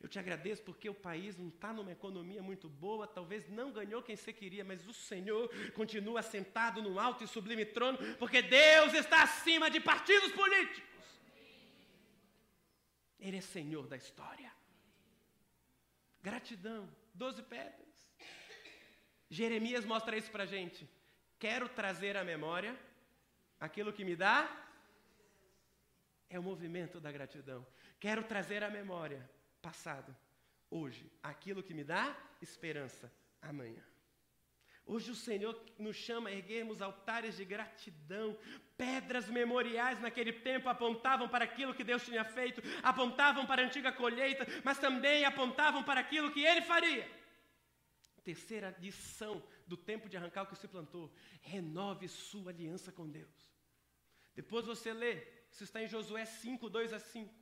Eu 0.00 0.08
te 0.08 0.18
agradeço 0.18 0.62
porque 0.62 0.88
o 0.88 0.94
país 0.94 1.36
não 1.36 1.48
está 1.48 1.72
numa 1.72 1.92
economia 1.92 2.42
muito 2.42 2.68
boa, 2.68 3.06
talvez 3.06 3.48
não 3.48 3.72
ganhou 3.72 4.02
quem 4.02 4.16
você 4.16 4.32
queria, 4.32 4.64
mas 4.64 4.86
o 4.86 4.92
Senhor 4.92 5.48
continua 5.72 6.22
sentado 6.22 6.82
no 6.82 6.98
alto 6.98 7.24
e 7.24 7.28
sublime 7.28 7.64
trono, 7.64 7.98
porque 8.16 8.42
Deus 8.42 8.94
está 8.94 9.22
acima 9.22 9.70
de 9.70 9.80
partidos 9.80 10.32
políticos. 10.32 10.92
Ele 13.18 13.36
é 13.36 13.40
Senhor 13.40 13.86
da 13.86 13.96
história. 13.96 14.52
Gratidão, 16.22 16.88
doze 17.14 17.42
pedras. 17.42 17.92
Jeremias 19.30 19.84
mostra 19.84 20.16
isso 20.16 20.30
para 20.30 20.42
a 20.42 20.46
gente. 20.46 20.88
Quero 21.38 21.68
trazer 21.68 22.16
à 22.16 22.24
memória 22.24 22.78
aquilo 23.58 23.92
que 23.92 24.04
me 24.04 24.14
dá. 24.14 24.38
É 26.28 26.38
o 26.38 26.42
movimento 26.42 27.00
da 27.00 27.10
gratidão. 27.10 27.66
Quero 27.98 28.24
trazer 28.24 28.62
à 28.62 28.70
memória 28.70 29.28
passado, 29.62 30.14
hoje, 30.68 31.10
aquilo 31.22 31.62
que 31.62 31.72
me 31.72 31.84
dá 31.84 32.14
esperança 32.40 33.10
amanhã. 33.40 33.82
Hoje 34.84 35.12
o 35.12 35.14
Senhor 35.14 35.54
nos 35.78 35.94
chama 35.96 36.28
a 36.28 36.32
erguermos 36.32 36.82
altares 36.82 37.36
de 37.36 37.44
gratidão, 37.44 38.36
pedras 38.76 39.28
memoriais 39.28 40.00
naquele 40.00 40.32
tempo 40.32 40.68
apontavam 40.68 41.28
para 41.28 41.44
aquilo 41.44 41.74
que 41.74 41.84
Deus 41.84 42.04
tinha 42.04 42.24
feito, 42.24 42.60
apontavam 42.82 43.46
para 43.46 43.62
a 43.62 43.64
antiga 43.64 43.92
colheita, 43.92 44.44
mas 44.64 44.78
também 44.78 45.24
apontavam 45.24 45.84
para 45.84 46.00
aquilo 46.00 46.32
que 46.32 46.44
Ele 46.44 46.62
faria. 46.62 47.08
Terceira 48.24 48.76
lição 48.80 49.42
do 49.66 49.76
tempo 49.76 50.08
de 50.08 50.16
arrancar 50.16 50.42
o 50.42 50.46
que 50.46 50.56
se 50.56 50.68
plantou: 50.68 51.12
renove 51.40 52.08
sua 52.08 52.50
aliança 52.50 52.90
com 52.92 53.08
Deus. 53.08 53.52
Depois 54.34 54.64
você 54.64 54.92
lê, 54.92 55.26
isso 55.50 55.64
está 55.64 55.82
em 55.82 55.88
Josué 55.88 56.24
5, 56.24 56.68
2 56.68 56.92
a 56.92 56.98
5. 56.98 57.41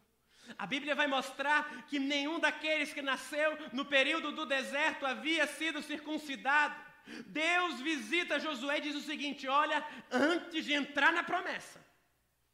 A 0.59 0.67
Bíblia 0.67 0.95
vai 0.95 1.07
mostrar 1.07 1.87
que 1.87 1.99
nenhum 1.99 2.39
daqueles 2.39 2.93
que 2.93 3.03
nasceu 3.03 3.57
no 3.73 3.85
período 3.85 4.33
do 4.33 4.47
deserto 4.47 5.07
havia 5.07 5.47
sido 5.47 5.83
circuncidado. 5.83 6.75
Deus 7.27 7.81
visita 7.81 8.39
Josué 8.39 8.79
e 8.79 8.83
diz 8.83 8.97
o 8.97 9.01
seguinte: 9.01 9.49
olha, 9.49 9.85
antes 10.11 10.65
de 10.65 10.73
entrar 10.73 11.13
na 11.13 11.23
promessa, 11.23 11.85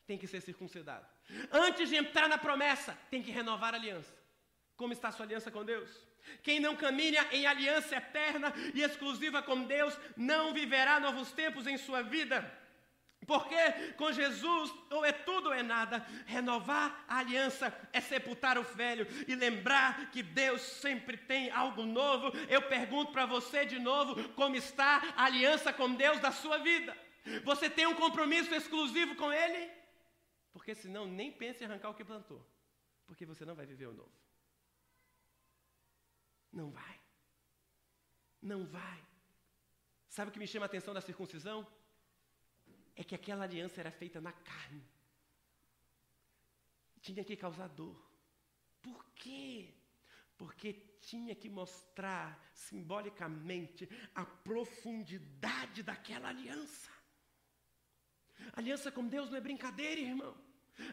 tem 0.07 0.17
que 0.17 0.27
ser 0.27 0.41
circuncidado. 0.41 1.07
Antes 1.51 1.89
de 1.89 1.97
entrar 1.97 2.29
na 2.29 2.39
promessa, 2.39 2.97
tem 3.11 3.23
que 3.23 3.31
renovar 3.31 3.75
a 3.75 3.77
aliança. 3.77 4.15
Como 4.77 4.93
está 4.93 5.09
a 5.09 5.13
sua 5.13 5.27
aliança 5.27 5.51
com 5.51 5.65
Deus? 5.65 5.91
Quem 6.43 6.61
não 6.61 6.77
caminha 6.77 7.27
em 7.33 7.47
aliança 7.47 7.97
eterna 7.97 8.53
e 8.75 8.83
exclusiva 8.83 9.43
com 9.43 9.65
Deus, 9.65 9.99
não 10.17 10.53
viverá 10.53 10.99
novos 11.01 11.33
tempos 11.33 11.67
em 11.67 11.77
sua 11.77 12.03
vida. 12.03 12.39
Porque 13.25 13.57
com 13.97 14.13
Jesus 14.13 14.73
ou 14.91 15.05
é 15.05 15.13
tudo 15.13 15.47
ou 15.47 15.55
é 15.55 15.63
nada. 15.63 15.99
Renovar 16.27 17.05
a 17.09 17.19
aliança 17.19 17.77
é 17.93 18.01
sepultar 18.01 18.59
o 18.59 18.63
velho 18.63 19.07
e 19.27 19.35
lembrar 19.35 20.11
que 20.11 20.23
Deus 20.23 20.61
sempre 20.61 21.17
tem 21.17 21.51
algo 21.51 21.85
novo. 21.85 22.31
Eu 22.49 22.63
pergunto 22.63 23.13
para 23.13 23.27
você 23.27 23.65
de 23.65 23.79
novo: 23.79 24.29
como 24.35 24.55
está 24.55 25.03
a 25.17 25.25
aliança 25.25 25.73
com 25.73 25.95
Deus 25.95 26.21
da 26.21 26.31
sua 26.31 26.59
vida? 26.59 26.97
Você 27.45 27.69
tem 27.69 27.87
um 27.87 27.95
compromisso 27.95 28.55
exclusivo 28.55 29.17
com 29.17 29.33
Ele? 29.33 29.71
Porque 30.53 30.75
senão 30.75 31.07
nem 31.07 31.33
pense 31.33 31.63
em 31.63 31.67
arrancar 31.67 31.91
o 31.91 31.95
que 31.95 32.05
plantou. 32.05 32.47
Porque 33.07 33.27
você 33.27 33.45
não 33.45 33.55
vai 33.55 33.67
viver 33.67 33.87
o 33.87 33.93
novo. 33.93 34.13
Não 36.53 36.71
vai. 36.71 37.01
Não 38.41 38.65
vai. 38.65 39.05
Sabe 40.09 40.31
o 40.31 40.33
que 40.33 40.39
me 40.39 40.47
chama 40.47 40.65
a 40.65 40.67
atenção 40.67 40.95
da 40.95 41.01
circuncisão? 41.01 41.67
É 42.97 43.05
que 43.05 43.15
aquela 43.15 43.45
aliança 43.45 43.81
era 43.81 43.91
feita 43.91 44.21
na 44.21 44.33
carne. 44.33 44.83
Tinha 47.03 47.23
que 47.23 47.37
causar 47.37 47.69
dor. 47.69 47.97
Por 48.83 49.05
quê? 49.15 49.75
Porque 50.37 50.73
tinha 51.01 51.35
que 51.35 51.49
mostrar 51.49 52.43
simbolicamente 52.53 53.89
a 54.15 54.25
profundidade 54.25 55.83
daquela 55.83 56.31
aliança. 56.31 56.91
Aliança 58.55 58.91
com 58.91 59.07
Deus 59.07 59.31
não 59.31 59.37
é 59.37 59.41
brincadeira, 59.41 60.01
irmão. 60.01 60.37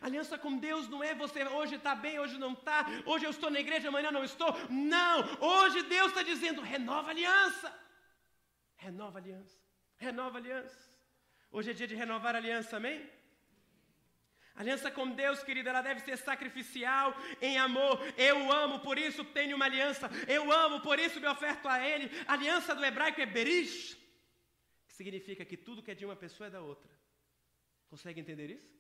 Aliança 0.02 0.38
com 0.38 0.58
Deus 0.58 0.88
não 0.88 1.04
é 1.04 1.14
você 1.14 1.44
hoje 1.46 1.76
está 1.76 1.94
bem, 1.94 2.20
hoje 2.20 2.38
não 2.38 2.54
está, 2.54 2.86
hoje 3.06 3.26
eu 3.26 3.32
estou 3.32 3.50
na 3.50 3.60
igreja, 3.60 3.90
amanhã 3.90 4.12
não 4.12 4.24
estou. 4.24 4.54
Não! 4.70 5.20
Hoje 5.42 5.84
Deus 5.84 6.08
está 6.10 6.24
dizendo: 6.24 6.62
renova 6.62 7.10
aliança. 7.10 7.74
Renova 8.78 9.20
aliança. 9.20 9.58
Renova 9.98 10.38
aliança. 10.38 10.93
Hoje 11.56 11.70
é 11.70 11.74
dia 11.74 11.88
de 11.88 11.96
renovar 12.04 12.34
a 12.36 12.40
aliança, 12.40 12.78
amém? 12.78 12.98
aliança 14.56 14.90
com 14.92 15.08
Deus, 15.10 15.44
querida, 15.44 15.70
ela 15.70 15.82
deve 15.82 16.00
ser 16.02 16.18
sacrificial 16.18 17.16
em 17.42 17.58
amor. 17.58 18.00
Eu 18.18 18.52
amo, 18.52 18.80
por 18.80 18.98
isso 18.98 19.24
tenho 19.26 19.56
uma 19.56 19.66
aliança. 19.66 20.10
Eu 20.28 20.52
amo, 20.52 20.82
por 20.82 20.98
isso 21.00 21.20
me 21.20 21.28
oferto 21.28 21.68
a 21.68 21.78
Ele. 21.88 22.10
A 22.28 22.34
aliança 22.34 22.76
do 22.76 22.84
hebraico 22.84 23.22
é 23.22 23.26
berish, 23.26 23.96
que 24.88 24.94
significa 24.94 25.46
que 25.46 25.58
tudo 25.58 25.84
que 25.84 25.92
é 25.92 25.96
de 25.96 26.06
uma 26.06 26.16
pessoa 26.16 26.48
é 26.48 26.52
da 26.52 26.62
outra. 26.62 26.92
Consegue 27.88 28.20
entender 28.20 28.50
isso? 28.50 28.72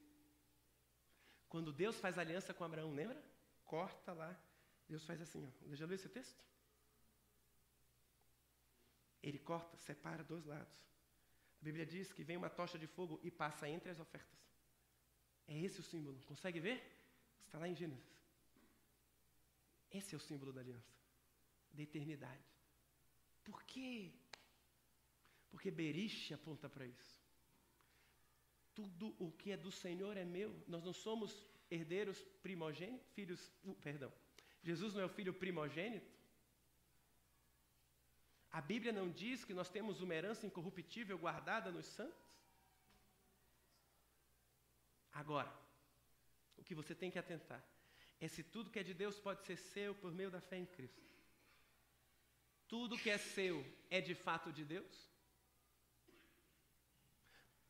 Quando 1.50 1.72
Deus 1.72 2.00
faz 2.00 2.18
aliança 2.18 2.54
com 2.54 2.64
Abraão, 2.64 2.94
lembra? 2.94 3.22
Corta 3.64 4.14
lá. 4.14 4.36
Deus 4.90 5.06
faz 5.06 5.22
assim, 5.22 5.48
ó. 5.48 5.76
Já 5.76 5.86
leu 5.86 5.96
esse 5.96 6.10
texto? 6.10 6.44
Ele 9.22 9.40
corta, 9.40 9.78
separa 9.78 10.24
dois 10.24 10.46
lados. 10.46 10.93
A 11.64 11.70
Bíblia 11.70 11.86
diz 11.86 12.12
que 12.12 12.26
vem 12.26 12.36
uma 12.36 12.50
tocha 12.50 12.78
de 12.78 12.86
fogo 12.86 13.18
e 13.24 13.32
passa 13.32 13.70
entre 13.70 13.90
as 13.90 13.98
ofertas. 13.98 14.38
É 15.48 15.58
esse 15.58 15.80
o 15.80 15.84
símbolo. 15.92 16.22
Consegue 16.24 16.60
ver? 16.60 16.78
Está 17.46 17.58
lá 17.58 17.70
em 17.70 17.74
Gênesis. 17.74 18.22
Esse 19.90 20.14
é 20.14 20.18
o 20.18 20.20
símbolo 20.20 20.52
da 20.52 20.60
aliança, 20.60 20.94
da 21.72 21.82
eternidade. 21.82 22.44
Por 23.46 23.64
quê? 23.64 24.12
Porque 25.50 25.72
Beriche 25.72 26.34
aponta 26.34 26.68
para 26.68 26.86
isso. 26.86 27.24
Tudo 28.76 29.16
o 29.18 29.32
que 29.32 29.50
é 29.54 29.56
do 29.56 29.72
Senhor 29.72 30.18
é 30.18 30.26
meu. 30.26 30.54
Nós 30.68 30.84
não 30.84 30.92
somos 30.92 31.48
herdeiros 31.72 32.22
primogênitos, 32.42 33.08
filhos, 33.14 33.54
uh, 33.64 33.74
perdão. 33.76 34.12
Jesus 34.62 34.94
não 34.94 35.00
é 35.00 35.06
o 35.06 35.16
filho 35.18 35.34
primogênito. 35.34 36.13
A 38.58 38.62
Bíblia 38.62 38.94
não 38.94 39.10
diz 39.10 39.44
que 39.44 39.54
nós 39.60 39.70
temos 39.76 40.00
uma 40.00 40.14
herança 40.14 40.46
incorruptível 40.46 41.18
guardada 41.18 41.72
nos 41.72 41.88
santos? 41.88 42.24
Agora, 45.12 45.52
o 46.56 46.64
que 46.64 46.76
você 46.76 46.94
tem 46.94 47.10
que 47.10 47.18
atentar 47.18 47.64
é 48.20 48.28
se 48.28 48.44
tudo 48.44 48.70
que 48.70 48.78
é 48.78 48.84
de 48.84 48.94
Deus 48.94 49.20
pode 49.20 49.42
ser 49.44 49.58
seu 49.58 49.96
por 49.96 50.12
meio 50.14 50.30
da 50.30 50.40
fé 50.40 50.58
em 50.58 50.68
Cristo. 50.68 51.02
Tudo 52.68 52.98
que 52.98 53.10
é 53.10 53.18
seu 53.18 53.66
é 53.90 54.00
de 54.00 54.14
fato 54.14 54.52
de 54.52 54.64
Deus? 54.64 55.10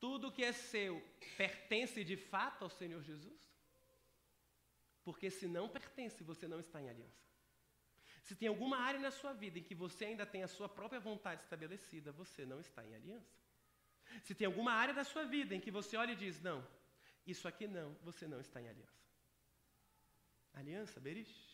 Tudo 0.01 0.33
que 0.33 0.43
é 0.43 0.51
seu 0.51 1.01
pertence 1.37 2.03
de 2.03 2.17
fato 2.17 2.63
ao 2.65 2.69
Senhor 2.69 3.01
Jesus? 3.01 3.41
Porque 5.05 5.29
se 5.29 5.47
não 5.47 5.69
pertence, 5.69 6.23
você 6.23 6.45
não 6.45 6.59
está 6.59 6.81
em 6.81 6.89
aliança. 6.89 7.23
Se 8.23 8.35
tem 8.35 8.47
alguma 8.47 8.77
área 8.77 8.99
na 8.99 9.11
sua 9.11 9.33
vida 9.33 9.59
em 9.59 9.63
que 9.63 9.75
você 9.75 10.05
ainda 10.05 10.25
tem 10.25 10.43
a 10.43 10.47
sua 10.47 10.69
própria 10.69 10.99
vontade 10.99 11.41
estabelecida, 11.41 12.11
você 12.11 12.45
não 12.45 12.59
está 12.59 12.85
em 12.85 12.95
aliança. 12.95 13.35
Se 14.21 14.33
tem 14.33 14.47
alguma 14.47 14.71
área 14.71 14.93
da 14.93 15.03
sua 15.03 15.25
vida 15.25 15.53
em 15.53 15.59
que 15.59 15.69
você 15.69 15.97
olha 15.97 16.13
e 16.13 16.15
diz, 16.15 16.41
não, 16.41 16.65
isso 17.27 17.47
aqui 17.47 17.67
não, 17.67 17.93
você 18.01 18.25
não 18.25 18.39
está 18.39 18.61
em 18.61 18.69
aliança. 18.69 19.03
Aliança, 20.53 20.99
Berish? 20.99 21.52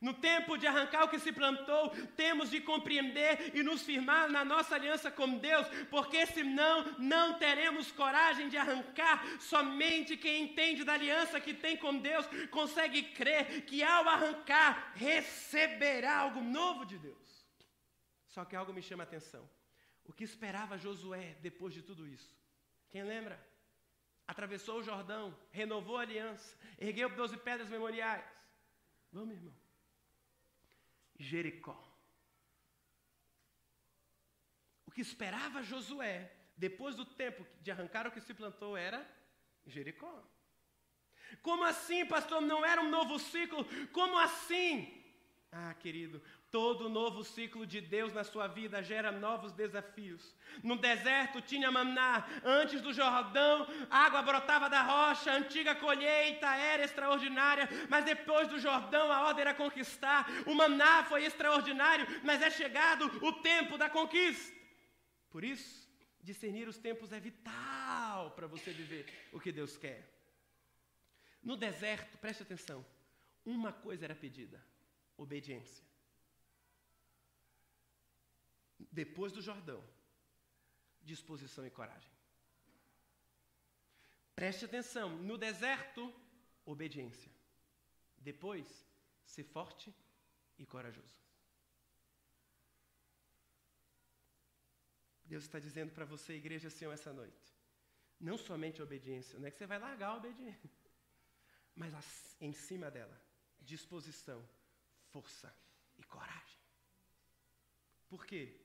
No 0.00 0.14
tempo 0.14 0.56
de 0.56 0.66
arrancar 0.66 1.04
o 1.04 1.08
que 1.08 1.18
se 1.18 1.32
plantou, 1.32 1.90
temos 2.16 2.50
de 2.50 2.60
compreender 2.60 3.52
e 3.54 3.62
nos 3.62 3.82
firmar 3.82 4.28
na 4.28 4.44
nossa 4.44 4.74
aliança 4.74 5.10
com 5.10 5.38
Deus, 5.38 5.66
porque 5.90 6.26
senão 6.26 6.96
não 6.98 7.38
teremos 7.38 7.92
coragem 7.92 8.48
de 8.48 8.56
arrancar. 8.56 9.24
Somente 9.40 10.16
quem 10.16 10.44
entende 10.44 10.82
da 10.82 10.94
aliança 10.94 11.40
que 11.40 11.54
tem 11.54 11.76
com 11.76 11.96
Deus 11.98 12.26
consegue 12.50 13.02
crer 13.02 13.64
que 13.64 13.82
ao 13.82 14.08
arrancar 14.08 14.92
receberá 14.94 16.18
algo 16.18 16.40
novo 16.40 16.84
de 16.84 16.98
Deus. 16.98 17.46
Só 18.26 18.44
que 18.44 18.56
algo 18.56 18.72
me 18.72 18.82
chama 18.82 19.02
a 19.02 19.06
atenção. 19.06 19.48
O 20.04 20.12
que 20.12 20.24
esperava 20.24 20.78
Josué 20.78 21.36
depois 21.40 21.72
de 21.72 21.82
tudo 21.82 22.08
isso? 22.08 22.34
Quem 22.90 23.04
lembra? 23.04 23.40
Atravessou 24.26 24.78
o 24.78 24.82
Jordão, 24.82 25.36
renovou 25.50 25.96
a 25.98 26.02
aliança, 26.02 26.56
ergueu 26.78 27.08
12 27.10 27.36
pedras 27.38 27.68
memoriais. 27.68 28.24
Vamos, 29.12 29.36
irmão. 29.36 29.61
Jericó. 31.22 31.76
O 34.84 34.90
que 34.90 35.00
esperava 35.00 35.62
Josué, 35.62 36.30
depois 36.56 36.96
do 36.96 37.04
tempo 37.04 37.46
de 37.62 37.70
arrancar 37.70 38.06
o 38.06 38.12
que 38.12 38.20
se 38.20 38.34
plantou, 38.34 38.76
era 38.76 39.00
Jericó. 39.66 40.22
Como 41.40 41.64
assim, 41.64 42.04
pastor? 42.04 42.42
Não 42.42 42.64
era 42.64 42.82
um 42.82 42.90
novo 42.90 43.18
ciclo? 43.18 43.64
Como 43.92 44.18
assim? 44.18 45.02
Ah, 45.50 45.74
querido, 45.74 46.22
todo 46.52 46.90
novo 46.90 47.24
ciclo 47.24 47.66
de 47.66 47.80
Deus 47.80 48.12
na 48.12 48.22
sua 48.22 48.46
vida 48.46 48.82
gera 48.82 49.10
novos 49.10 49.52
desafios. 49.52 50.36
No 50.62 50.76
deserto 50.76 51.40
tinha 51.40 51.72
maná, 51.72 52.28
antes 52.44 52.82
do 52.82 52.92
Jordão, 52.92 53.66
água 53.90 54.20
brotava 54.20 54.68
da 54.68 54.82
rocha, 54.82 55.32
a 55.32 55.36
antiga 55.36 55.74
colheita 55.74 56.46
era 56.54 56.84
extraordinária, 56.84 57.66
mas 57.88 58.04
depois 58.04 58.48
do 58.48 58.58
Jordão 58.58 59.10
a 59.10 59.22
ordem 59.22 59.40
era 59.40 59.54
conquistar. 59.54 60.26
O 60.46 60.54
maná 60.54 61.04
foi 61.04 61.24
extraordinário, 61.24 62.06
mas 62.22 62.42
é 62.42 62.50
chegado 62.50 63.06
o 63.26 63.32
tempo 63.32 63.78
da 63.78 63.88
conquista. 63.88 64.54
Por 65.30 65.42
isso, 65.42 65.88
discernir 66.20 66.68
os 66.68 66.76
tempos 66.76 67.14
é 67.14 67.18
vital 67.18 68.32
para 68.32 68.46
você 68.46 68.70
viver 68.70 69.06
o 69.32 69.40
que 69.40 69.50
Deus 69.50 69.78
quer. 69.78 70.06
No 71.42 71.56
deserto, 71.56 72.18
preste 72.18 72.42
atenção, 72.42 72.84
uma 73.44 73.72
coisa 73.72 74.04
era 74.04 74.14
pedida 74.14 74.62
obediência. 75.16 75.91
Depois 78.90 79.32
do 79.32 79.40
Jordão, 79.40 79.82
disposição 81.02 81.66
e 81.66 81.70
coragem. 81.70 82.10
Preste 84.34 84.64
atenção: 84.64 85.10
no 85.18 85.36
deserto, 85.38 86.12
obediência. 86.64 87.30
Depois, 88.16 88.86
ser 89.24 89.44
forte 89.44 89.94
e 90.58 90.66
corajoso. 90.66 91.22
Deus 95.24 95.44
está 95.44 95.58
dizendo 95.58 95.92
para 95.92 96.04
você, 96.04 96.34
igreja 96.34 96.68
Senhor, 96.68 96.92
essa 96.92 97.12
noite. 97.12 97.56
Não 98.20 98.36
somente 98.36 98.80
a 98.80 98.84
obediência, 98.84 99.38
não 99.38 99.48
é 99.48 99.50
que 99.50 99.56
você 99.56 99.66
vai 99.66 99.78
largar 99.78 100.10
a 100.10 100.16
obediência, 100.16 100.70
mas 101.74 102.36
em 102.40 102.52
cima 102.52 102.90
dela, 102.90 103.20
disposição 103.60 104.46
força 105.10 105.54
e 105.98 106.04
coragem. 106.04 106.58
Por 108.08 108.26
quê? 108.26 108.61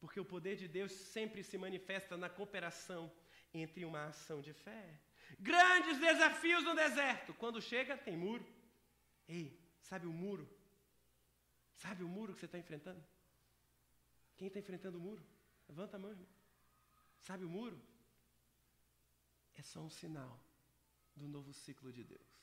Porque 0.00 0.20
o 0.20 0.24
poder 0.24 0.56
de 0.56 0.68
Deus 0.68 0.92
sempre 0.92 1.42
se 1.42 1.58
manifesta 1.58 2.16
na 2.16 2.28
cooperação 2.28 3.10
entre 3.52 3.84
uma 3.84 4.06
ação 4.06 4.40
de 4.40 4.52
fé. 4.52 5.00
Grandes 5.38 5.98
desafios 5.98 6.64
no 6.64 6.74
deserto. 6.74 7.34
Quando 7.34 7.60
chega, 7.60 7.96
tem 7.96 8.16
muro. 8.16 8.46
Ei, 9.28 9.58
sabe 9.80 10.06
o 10.06 10.12
muro? 10.12 10.48
Sabe 11.74 12.02
o 12.02 12.08
muro 12.08 12.34
que 12.34 12.40
você 12.40 12.46
está 12.46 12.58
enfrentando? 12.58 13.04
Quem 14.36 14.48
está 14.48 14.60
enfrentando 14.60 14.98
o 14.98 15.00
muro? 15.00 15.24
Levanta 15.68 15.96
a 15.96 16.00
mão, 16.00 16.10
irmão. 16.10 16.26
Sabe 17.20 17.44
o 17.44 17.48
muro? 17.48 17.80
É 19.56 19.62
só 19.62 19.80
um 19.80 19.90
sinal 19.90 20.40
do 21.16 21.26
novo 21.26 21.52
ciclo 21.52 21.92
de 21.92 22.04
Deus. 22.04 22.37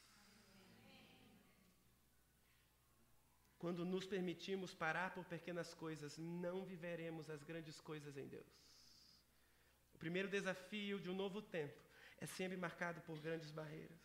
Quando 3.66 3.84
nos 3.84 4.06
permitimos 4.06 4.76
parar 4.76 5.12
por 5.16 5.26
pequenas 5.26 5.74
coisas, 5.74 6.20
não 6.20 6.64
viveremos 6.64 7.32
as 7.32 7.42
grandes 7.42 7.82
coisas 7.82 8.16
em 8.16 8.28
Deus. 8.28 8.52
O 9.96 9.98
primeiro 9.98 10.30
desafio 10.30 11.00
de 11.00 11.10
um 11.10 11.16
novo 11.16 11.42
tempo 11.42 11.82
é 12.20 12.28
sempre 12.28 12.58
marcado 12.58 13.02
por 13.02 13.18
grandes 13.20 13.50
barreiras. 13.50 14.00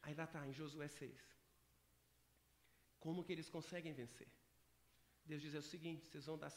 Aí 0.00 0.14
lá 0.14 0.22
está, 0.22 0.46
em 0.46 0.52
Josué 0.52 0.86
6. 0.86 1.20
Como 3.00 3.24
que 3.24 3.32
eles 3.32 3.50
conseguem 3.50 3.92
vencer? 3.92 4.28
Deus 5.24 5.42
diz 5.42 5.52
é 5.52 5.58
o 5.58 5.68
seguinte: 5.74 6.06
vocês 6.06 6.26
vão 6.26 6.38
dar 6.38 6.52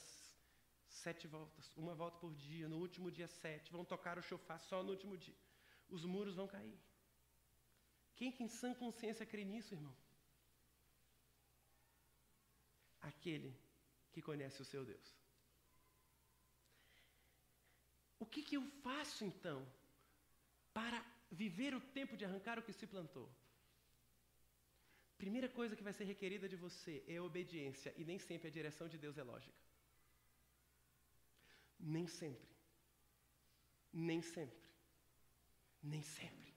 sete 0.88 1.25
voltas, 1.25 1.73
uma 1.75 1.95
volta 1.95 2.19
por 2.19 2.35
dia, 2.35 2.69
no 2.69 2.77
último 2.77 3.09
dia 3.09 3.27
sete, 3.27 3.71
vão 3.71 3.83
tocar 3.83 4.19
o 4.19 4.21
chofar 4.21 4.59
só 4.59 4.83
no 4.83 4.91
último 4.91 5.17
dia. 5.17 5.39
Os 5.89 6.05
muros 6.05 6.35
vão 6.35 6.47
cair. 6.47 6.79
Quem 8.15 8.31
que 8.31 8.43
em 8.43 8.47
sã 8.47 8.75
consciência 8.75 9.25
crê 9.25 9.43
nisso, 9.43 9.73
irmão? 9.73 10.04
Aquele 13.11 13.51
que 14.13 14.21
conhece 14.29 14.61
o 14.61 14.69
seu 14.71 14.83
Deus. 14.91 15.07
O 18.23 18.25
que, 18.25 18.41
que 18.47 18.57
eu 18.57 18.63
faço 18.85 19.23
então 19.25 19.57
para 20.73 20.99
viver 21.31 21.73
o 21.75 21.81
tempo 21.97 22.17
de 22.17 22.25
arrancar 22.25 22.57
o 22.57 22.63
que 22.67 22.73
se 22.79 22.87
plantou? 22.93 23.27
Primeira 25.17 25.49
coisa 25.57 25.75
que 25.75 25.87
vai 25.87 25.93
ser 25.93 26.05
requerida 26.05 26.47
de 26.53 26.55
você 26.55 27.03
é 27.07 27.19
obediência, 27.21 27.93
e 27.97 28.03
nem 28.03 28.17
sempre 28.19 28.47
a 28.47 28.55
direção 28.57 28.87
de 28.87 28.97
Deus 28.97 29.17
é 29.17 29.23
lógica. 29.23 29.61
Nem 31.79 32.07
sempre. 32.07 32.49
Nem 33.93 34.21
sempre. 34.21 34.65
Nem 35.83 36.01
sempre. 36.01 36.53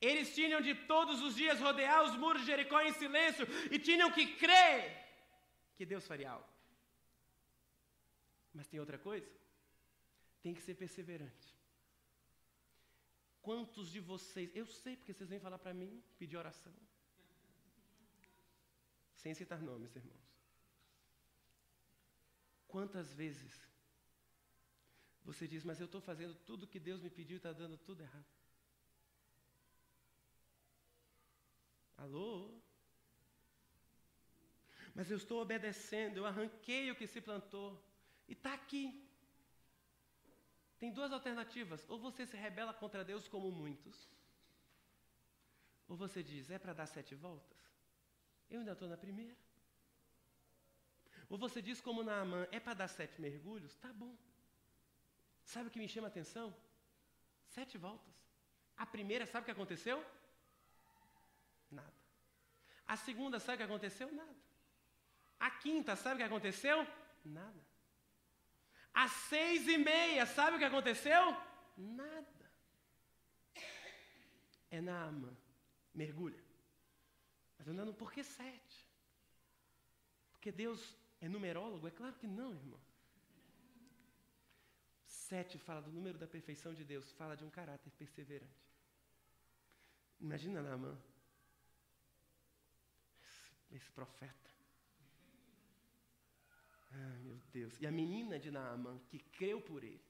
Eles 0.00 0.34
tinham 0.34 0.60
de 0.60 0.74
todos 0.92 1.20
os 1.22 1.34
dias 1.36 1.60
rodear 1.60 2.02
os 2.04 2.16
muros 2.16 2.42
de 2.42 2.48
Jericó 2.48 2.80
em 2.80 2.92
silêncio 2.94 3.46
e 3.70 3.78
tinham 3.78 4.10
que 4.10 4.26
crer 4.36 4.99
que 5.80 5.86
Deus 5.86 6.06
faria 6.06 6.32
algo. 6.32 6.52
Mas 8.52 8.68
tem 8.68 8.78
outra 8.78 8.98
coisa? 8.98 9.26
Tem 10.42 10.52
que 10.52 10.60
ser 10.60 10.74
perseverante. 10.74 11.48
Quantos 13.40 13.90
de 13.90 13.98
vocês, 13.98 14.54
eu 14.54 14.66
sei 14.66 14.94
porque 14.94 15.14
vocês 15.14 15.30
vêm 15.30 15.40
falar 15.40 15.58
para 15.58 15.72
mim, 15.72 16.04
pedir 16.18 16.36
oração. 16.36 16.74
Sem 19.14 19.32
citar 19.32 19.62
nomes, 19.62 19.96
irmãos. 19.96 20.28
Quantas 22.68 23.14
vezes 23.14 23.58
você 25.24 25.48
diz, 25.48 25.64
mas 25.64 25.80
eu 25.80 25.86
estou 25.86 26.02
fazendo 26.02 26.34
tudo 26.44 26.68
que 26.68 26.78
Deus 26.78 27.00
me 27.00 27.08
pediu 27.08 27.36
e 27.36 27.38
está 27.38 27.54
dando 27.54 27.78
tudo 27.78 28.02
errado? 28.02 28.26
Alô? 31.96 32.59
Mas 34.94 35.10
eu 35.10 35.16
estou 35.16 35.40
obedecendo, 35.40 36.16
eu 36.18 36.26
arranquei 36.26 36.90
o 36.90 36.96
que 36.96 37.06
se 37.06 37.20
plantou 37.20 37.82
e 38.28 38.32
está 38.32 38.52
aqui. 38.54 38.84
Tem 40.78 40.92
duas 40.92 41.12
alternativas. 41.12 41.84
Ou 41.88 41.98
você 41.98 42.26
se 42.26 42.36
rebela 42.36 42.72
contra 42.72 43.04
Deus 43.04 43.28
como 43.28 43.50
muitos, 43.50 44.08
ou 45.90 45.96
você 45.96 46.22
diz, 46.22 46.48
é 46.50 46.58
para 46.58 46.72
dar 46.72 46.86
sete 46.86 47.14
voltas? 47.16 47.58
Eu 48.48 48.60
ainda 48.60 48.72
estou 48.72 48.88
na 48.88 48.96
primeira. 48.96 49.36
Ou 51.28 51.36
você 51.36 51.60
diz 51.60 51.80
como 51.80 52.04
Naamã, 52.04 52.46
é 52.50 52.60
para 52.60 52.74
dar 52.74 52.88
sete 52.88 53.20
mergulhos? 53.20 53.74
Tá 53.76 53.92
bom. 53.92 54.16
Sabe 55.44 55.68
o 55.68 55.70
que 55.70 55.80
me 55.80 55.88
chama 55.88 56.06
a 56.06 56.12
atenção? 56.14 56.56
Sete 57.44 57.76
voltas. 57.76 58.14
A 58.76 58.86
primeira, 58.86 59.26
sabe 59.26 59.42
o 59.42 59.44
que 59.44 59.50
aconteceu? 59.50 59.98
Nada. 61.70 61.92
A 62.86 62.96
segunda, 62.96 63.40
sabe 63.40 63.54
o 63.54 63.58
que 63.58 63.64
aconteceu? 63.70 64.12
Nada. 64.12 64.49
A 65.40 65.50
quinta, 65.50 65.96
sabe 65.96 66.16
o 66.16 66.18
que 66.18 66.24
aconteceu? 66.24 66.86
Nada. 67.24 67.60
Às 68.92 69.10
seis 69.10 69.66
e 69.66 69.78
meia, 69.78 70.26
sabe 70.26 70.56
o 70.56 70.58
que 70.58 70.64
aconteceu? 70.64 71.34
Nada. 71.76 72.52
É 74.70 74.80
Naamã. 74.80 75.34
Mergulha. 75.94 76.42
Mas 77.58 77.66
andando, 77.66 77.92
por 77.94 78.12
que 78.12 78.22
sete? 78.22 78.86
Porque 80.32 80.52
Deus 80.52 80.94
é 81.20 81.28
numerólogo? 81.28 81.88
É 81.88 81.90
claro 81.90 82.14
que 82.14 82.26
não, 82.26 82.52
irmão. 82.54 82.80
Sete 85.06 85.58
fala 85.58 85.82
do 85.82 85.90
número 85.90 86.18
da 86.18 86.26
perfeição 86.26 86.74
de 86.74 86.84
Deus, 86.84 87.12
fala 87.12 87.36
de 87.36 87.44
um 87.44 87.50
caráter 87.50 87.90
perseverante. 87.92 88.70
Imagina 90.20 90.62
Naamã, 90.62 90.98
esse, 93.22 93.76
esse 93.76 93.90
profeta. 93.92 94.49
Ah, 96.92 97.18
meu 97.22 97.38
Deus. 97.52 97.80
E 97.80 97.86
a 97.86 97.90
menina 97.90 98.38
de 98.38 98.50
Naamã, 98.50 98.98
que 99.08 99.18
creu 99.18 99.60
por 99.60 99.82
ele. 99.84 100.04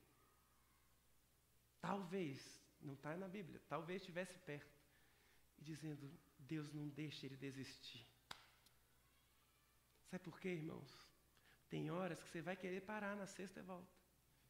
Talvez, 1.80 2.60
não 2.80 2.94
está 2.94 3.16
na 3.16 3.28
Bíblia, 3.28 3.60
talvez 3.68 4.02
estivesse 4.02 4.38
perto. 4.40 4.78
E 5.58 5.64
dizendo, 5.64 6.10
Deus 6.38 6.72
não 6.72 6.88
deixa 6.88 7.26
ele 7.26 7.36
desistir. 7.36 8.06
Sabe 10.10 10.24
por 10.24 10.40
quê, 10.40 10.48
irmãos? 10.48 10.90
Tem 11.68 11.90
horas 11.90 12.20
que 12.22 12.28
você 12.28 12.42
vai 12.42 12.56
querer 12.56 12.80
parar 12.80 13.14
na 13.14 13.26
sexta 13.26 13.60
e 13.60 13.62
volta. 13.62 13.92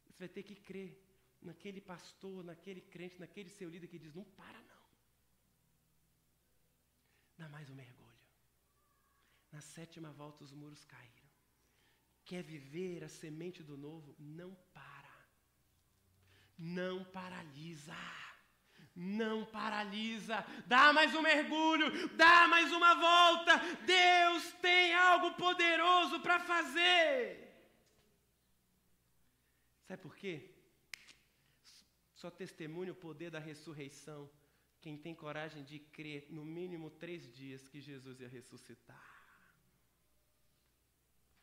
Você 0.06 0.18
vai 0.18 0.28
ter 0.28 0.42
que 0.42 0.54
crer 0.54 0.98
naquele 1.42 1.80
pastor, 1.80 2.42
naquele 2.44 2.80
crente, 2.80 3.18
naquele 3.18 3.50
seu 3.50 3.68
líder 3.68 3.88
que 3.88 3.98
diz: 3.98 4.14
não 4.14 4.24
para 4.24 4.60
não. 4.62 4.82
Dá 7.36 7.48
mais 7.48 7.68
um 7.68 7.74
mergulho. 7.74 8.10
Na 9.52 9.60
sétima 9.60 10.12
volta 10.12 10.44
os 10.44 10.52
muros 10.52 10.84
caíram. 10.84 11.29
Quer 12.30 12.44
viver 12.44 13.02
a 13.02 13.08
semente 13.08 13.60
do 13.60 13.76
novo? 13.76 14.14
Não 14.16 14.50
para. 14.72 15.14
Não 16.56 17.02
paralisa. 17.16 17.96
Não 18.94 19.44
paralisa. 19.46 20.36
Dá 20.64 20.92
mais 20.92 21.12
um 21.12 21.22
mergulho. 21.22 22.08
Dá 22.16 22.46
mais 22.46 22.70
uma 22.70 22.94
volta. 22.94 23.58
Deus 23.84 24.52
tem 24.62 24.94
algo 24.94 25.32
poderoso 25.34 26.20
para 26.20 26.38
fazer. 26.38 27.20
Sabe 29.88 30.00
por 30.00 30.14
quê? 30.14 30.54
Só 32.14 32.30
testemunha 32.30 32.92
o 32.92 33.02
poder 33.06 33.30
da 33.32 33.40
ressurreição 33.40 34.30
quem 34.80 34.96
tem 34.96 35.16
coragem 35.16 35.64
de 35.64 35.80
crer 35.80 36.28
no 36.30 36.44
mínimo 36.44 36.90
três 36.90 37.34
dias 37.34 37.66
que 37.66 37.80
Jesus 37.80 38.20
ia 38.20 38.28
ressuscitar. 38.28 39.10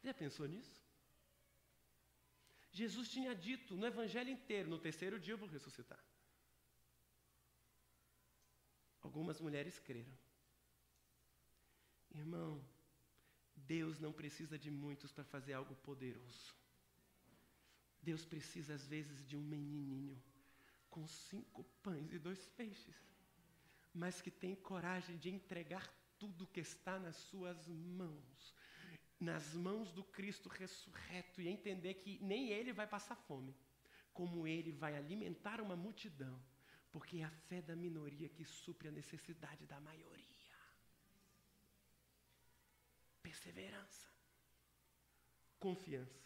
Já 0.08 0.13
pensou 0.13 0.48
nisso? 0.48 0.82
Jesus 2.72 3.10
tinha 3.10 3.34
dito 3.36 3.76
no 3.76 3.86
evangelho 3.86 4.30
inteiro: 4.30 4.70
no 4.70 4.80
terceiro 4.80 5.20
dia 5.20 5.34
eu 5.34 5.38
vou 5.38 5.50
ressuscitar. 5.50 6.02
Algumas 9.02 9.41
mulheres 9.41 9.78
creram. 9.88 10.17
Irmão, 12.22 12.54
Deus 13.54 14.00
não 14.00 14.13
precisa 14.13 14.58
de 14.58 14.72
muitos 14.72 15.12
para 15.12 15.26
fazer 15.26 15.54
algo 15.54 15.76
poderoso. 15.88 16.56
Deus 18.02 18.24
precisa, 18.24 18.76
às 18.76 18.88
vezes, 18.88 19.28
de 19.28 19.36
um 19.36 19.41
menininho 19.41 20.17
com 20.89 21.06
cinco 21.06 21.65
pães 21.84 22.13
e 22.13 22.17
dois 22.17 22.46
peixes, 22.62 22.96
mas 23.93 24.22
que 24.22 24.32
tem 24.32 24.56
coragem 24.56 25.17
de 25.17 25.30
entregar 25.30 25.86
tudo 26.17 26.48
que 26.48 26.62
está 26.62 26.98
nas 26.98 27.17
suas 27.17 27.67
mãos, 27.67 28.57
nas 29.20 29.54
mãos 29.54 29.92
do 29.92 30.04
Cristo 30.04 30.48
ressurreto, 30.50 31.42
e 31.42 31.48
entender 31.48 31.96
que 31.96 32.20
nem 32.24 32.50
ele 32.50 32.72
vai 32.72 32.88
passar 32.88 33.16
fome, 33.16 33.56
como 34.14 34.48
ele 34.48 34.72
vai 34.72 34.96
alimentar 34.96 35.60
uma 35.60 35.76
multidão, 35.76 36.42
porque 36.92 37.18
é 37.18 37.24
a 37.24 37.30
fé 37.30 37.62
da 37.62 37.76
minoria 37.76 38.30
que 38.30 38.46
supre 38.46 38.88
a 38.88 38.92
necessidade 38.92 39.66
da 39.66 39.80
maioria. 39.80 40.26
Perseverança, 43.22 44.08
confiança. 45.60 46.26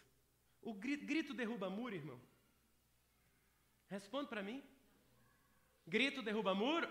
O 0.60 0.74
grito, 0.74 1.04
grito 1.04 1.34
derruba 1.34 1.68
muro, 1.68 1.94
irmão? 1.94 2.20
Responde 3.88 4.28
para 4.28 4.42
mim. 4.42 4.62
Grito 5.86 6.22
derruba 6.22 6.54
muro? 6.54 6.88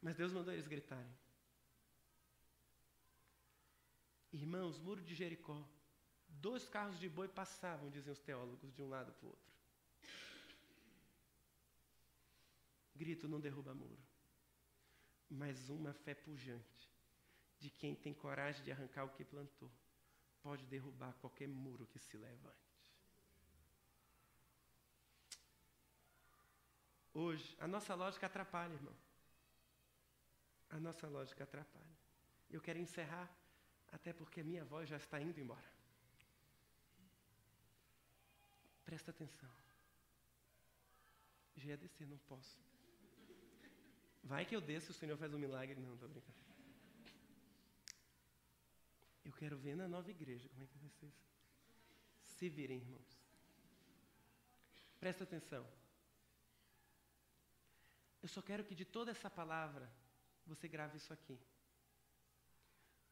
Mas 0.00 0.16
Deus 0.16 0.32
mandou 0.32 0.52
eles 0.52 0.66
gritarem. 0.66 1.14
Irmãos, 4.34 4.80
muro 4.80 5.00
de 5.00 5.14
Jericó. 5.14 5.64
Dois 6.28 6.68
carros 6.68 6.98
de 6.98 7.08
boi 7.08 7.28
passavam, 7.28 7.88
dizem 7.88 8.12
os 8.12 8.18
teólogos, 8.18 8.74
de 8.74 8.82
um 8.82 8.88
lado 8.88 9.12
para 9.12 9.26
o 9.26 9.28
outro. 9.28 9.54
Grito 12.96 13.28
não 13.28 13.40
derruba 13.40 13.72
muro. 13.72 14.02
Mas 15.30 15.68
uma 15.68 15.92
fé 15.92 16.14
pujante 16.14 16.90
de 17.60 17.70
quem 17.70 17.94
tem 17.94 18.12
coragem 18.12 18.64
de 18.64 18.72
arrancar 18.72 19.04
o 19.04 19.10
que 19.10 19.24
plantou 19.24 19.70
pode 20.42 20.66
derrubar 20.66 21.12
qualquer 21.20 21.46
muro 21.46 21.86
que 21.86 22.00
se 22.00 22.16
levante. 22.16 22.74
Hoje, 27.14 27.56
a 27.60 27.68
nossa 27.68 27.94
lógica 27.94 28.26
atrapalha, 28.26 28.74
irmão. 28.74 28.96
A 30.70 30.80
nossa 30.80 31.06
lógica 31.06 31.44
atrapalha. 31.44 31.96
Eu 32.50 32.60
quero 32.60 32.80
encerrar, 32.80 33.32
até 33.94 34.12
porque 34.12 34.40
a 34.40 34.44
minha 34.44 34.64
voz 34.64 34.88
já 34.88 34.96
está 34.96 35.20
indo 35.20 35.38
embora. 35.40 35.70
Presta 38.84 39.12
atenção. 39.12 39.50
Já 41.56 41.68
ia 41.68 41.76
descer, 41.76 42.06
não 42.06 42.18
posso. 42.32 42.58
Vai 44.24 44.44
que 44.44 44.56
eu 44.56 44.60
desço, 44.60 44.90
o 44.90 44.94
Senhor 44.94 45.16
faz 45.16 45.32
um 45.32 45.38
milagre. 45.38 45.80
Não, 45.80 45.94
estou 45.94 46.08
brincando. 46.08 46.38
Eu 49.24 49.32
quero 49.32 49.56
ver 49.56 49.76
na 49.76 49.86
nova 49.86 50.10
igreja 50.10 50.48
como 50.48 50.64
é 50.64 50.66
que 50.66 50.78
vai 50.78 50.90
ser 50.90 51.06
isso. 51.06 51.24
Se 52.36 52.48
virem, 52.48 52.78
irmãos. 52.78 53.18
Presta 54.98 55.22
atenção. 55.22 55.64
Eu 58.20 58.28
só 58.28 58.42
quero 58.42 58.64
que 58.64 58.74
de 58.74 58.84
toda 58.84 59.12
essa 59.12 59.30
palavra 59.30 59.88
você 60.46 60.66
grave 60.66 60.96
isso 60.96 61.12
aqui. 61.12 61.38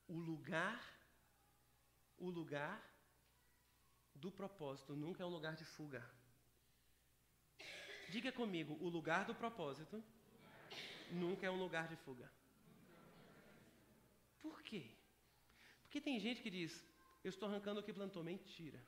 O 0.09 0.19
lugar, 0.19 0.81
o 2.19 2.29
lugar 2.29 2.83
do 4.15 4.31
propósito 4.31 4.95
nunca 4.95 5.23
é 5.23 5.27
um 5.27 5.31
lugar 5.31 5.57
de 5.57 5.65
fuga. 5.65 6.03
Diga 8.11 8.31
comigo, 8.31 8.77
o 8.81 8.89
lugar 8.89 9.25
do 9.25 9.35
propósito 9.35 10.03
nunca 11.11 11.47
é 11.47 11.51
um 11.51 11.59
lugar 11.59 11.89
de 11.89 11.97
fuga. 11.97 12.31
Por 14.41 14.63
quê? 14.63 14.91
Porque 15.83 16.01
tem 16.01 16.19
gente 16.21 16.43
que 16.43 16.51
diz, 16.51 16.85
eu 17.25 17.31
estou 17.31 17.49
arrancando 17.49 17.81
o 17.81 17.83
que 17.83 17.93
plantou. 17.93 18.23
Mentira. 18.23 18.81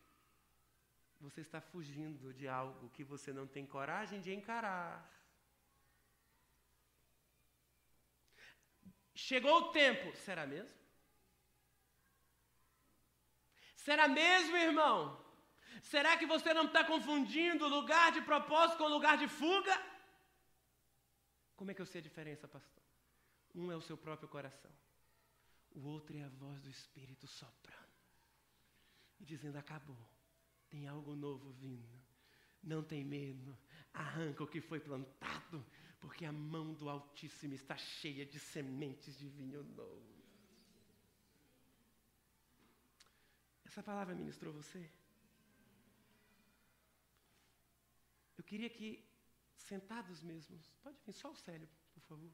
Você 1.21 1.41
está 1.41 1.61
fugindo 1.61 2.35
de 2.35 2.47
algo 2.47 2.91
que 2.91 3.05
você 3.05 3.33
não 3.33 3.47
tem 3.47 3.65
coragem 3.65 4.21
de 4.21 4.33
encarar. 4.33 5.11
Chegou 9.15 9.55
o 9.59 9.69
tempo, 9.73 10.15
será 10.17 10.47
mesmo? 10.47 10.84
Será 13.85 14.07
mesmo, 14.09 14.57
irmão? 14.57 14.97
Será 15.83 16.17
que 16.17 16.27
você 16.35 16.55
não 16.55 16.67
está 16.67 16.83
confundindo 16.83 17.69
lugar 17.69 18.13
de 18.13 18.23
propósito 18.23 18.79
com 18.79 18.89
lugar 18.89 19.19
de 19.19 19.29
fuga? 19.29 19.75
Como 21.55 21.71
é 21.71 21.75
que 21.75 21.83
eu 21.83 21.87
sei 21.87 22.01
a 22.01 22.09
diferença, 22.09 22.49
pastor? 22.49 22.83
Um 23.55 23.71
é 23.71 23.77
o 23.77 23.83
seu 23.83 23.97
próprio 23.97 24.29
coração, 24.29 24.73
o 25.71 25.81
outro 25.87 26.17
é 26.17 26.25
a 26.25 26.29
voz 26.29 26.61
do 26.63 26.71
Espírito 26.71 27.27
soprando 27.27 27.99
e 29.21 29.25
dizendo: 29.25 29.59
acabou, 29.59 30.09
tem 30.71 30.89
algo 30.89 31.15
novo 31.15 31.53
vindo. 31.53 32.03
Não 32.63 32.83
tem 32.83 33.05
medo, 33.05 33.57
arranca 33.93 34.43
o 34.43 34.47
que 34.47 34.63
foi 34.63 34.81
plantado, 34.81 35.65
porque 36.01 36.25
a 36.25 36.33
mão 36.33 36.73
do 36.73 36.89
Altíssimo 36.89 37.53
está 37.53 37.77
cheia 37.77 38.25
de 38.25 38.41
sementes 38.41 39.19
de 39.19 39.29
vinho 39.29 39.63
novo. 39.63 40.14
Essa 43.75 43.83
palavra 43.83 44.15
ministrou 44.15 44.53
você? 44.53 44.89
Eu 48.39 48.45
queria 48.45 48.71
que, 48.71 49.05
sentados 49.57 50.23
mesmos, 50.23 50.71
pode 50.81 50.97
vir 51.05 51.13
só 51.13 51.33
o 51.33 51.35
Célio, 51.35 51.69
por 51.93 52.01
favor. 52.03 52.31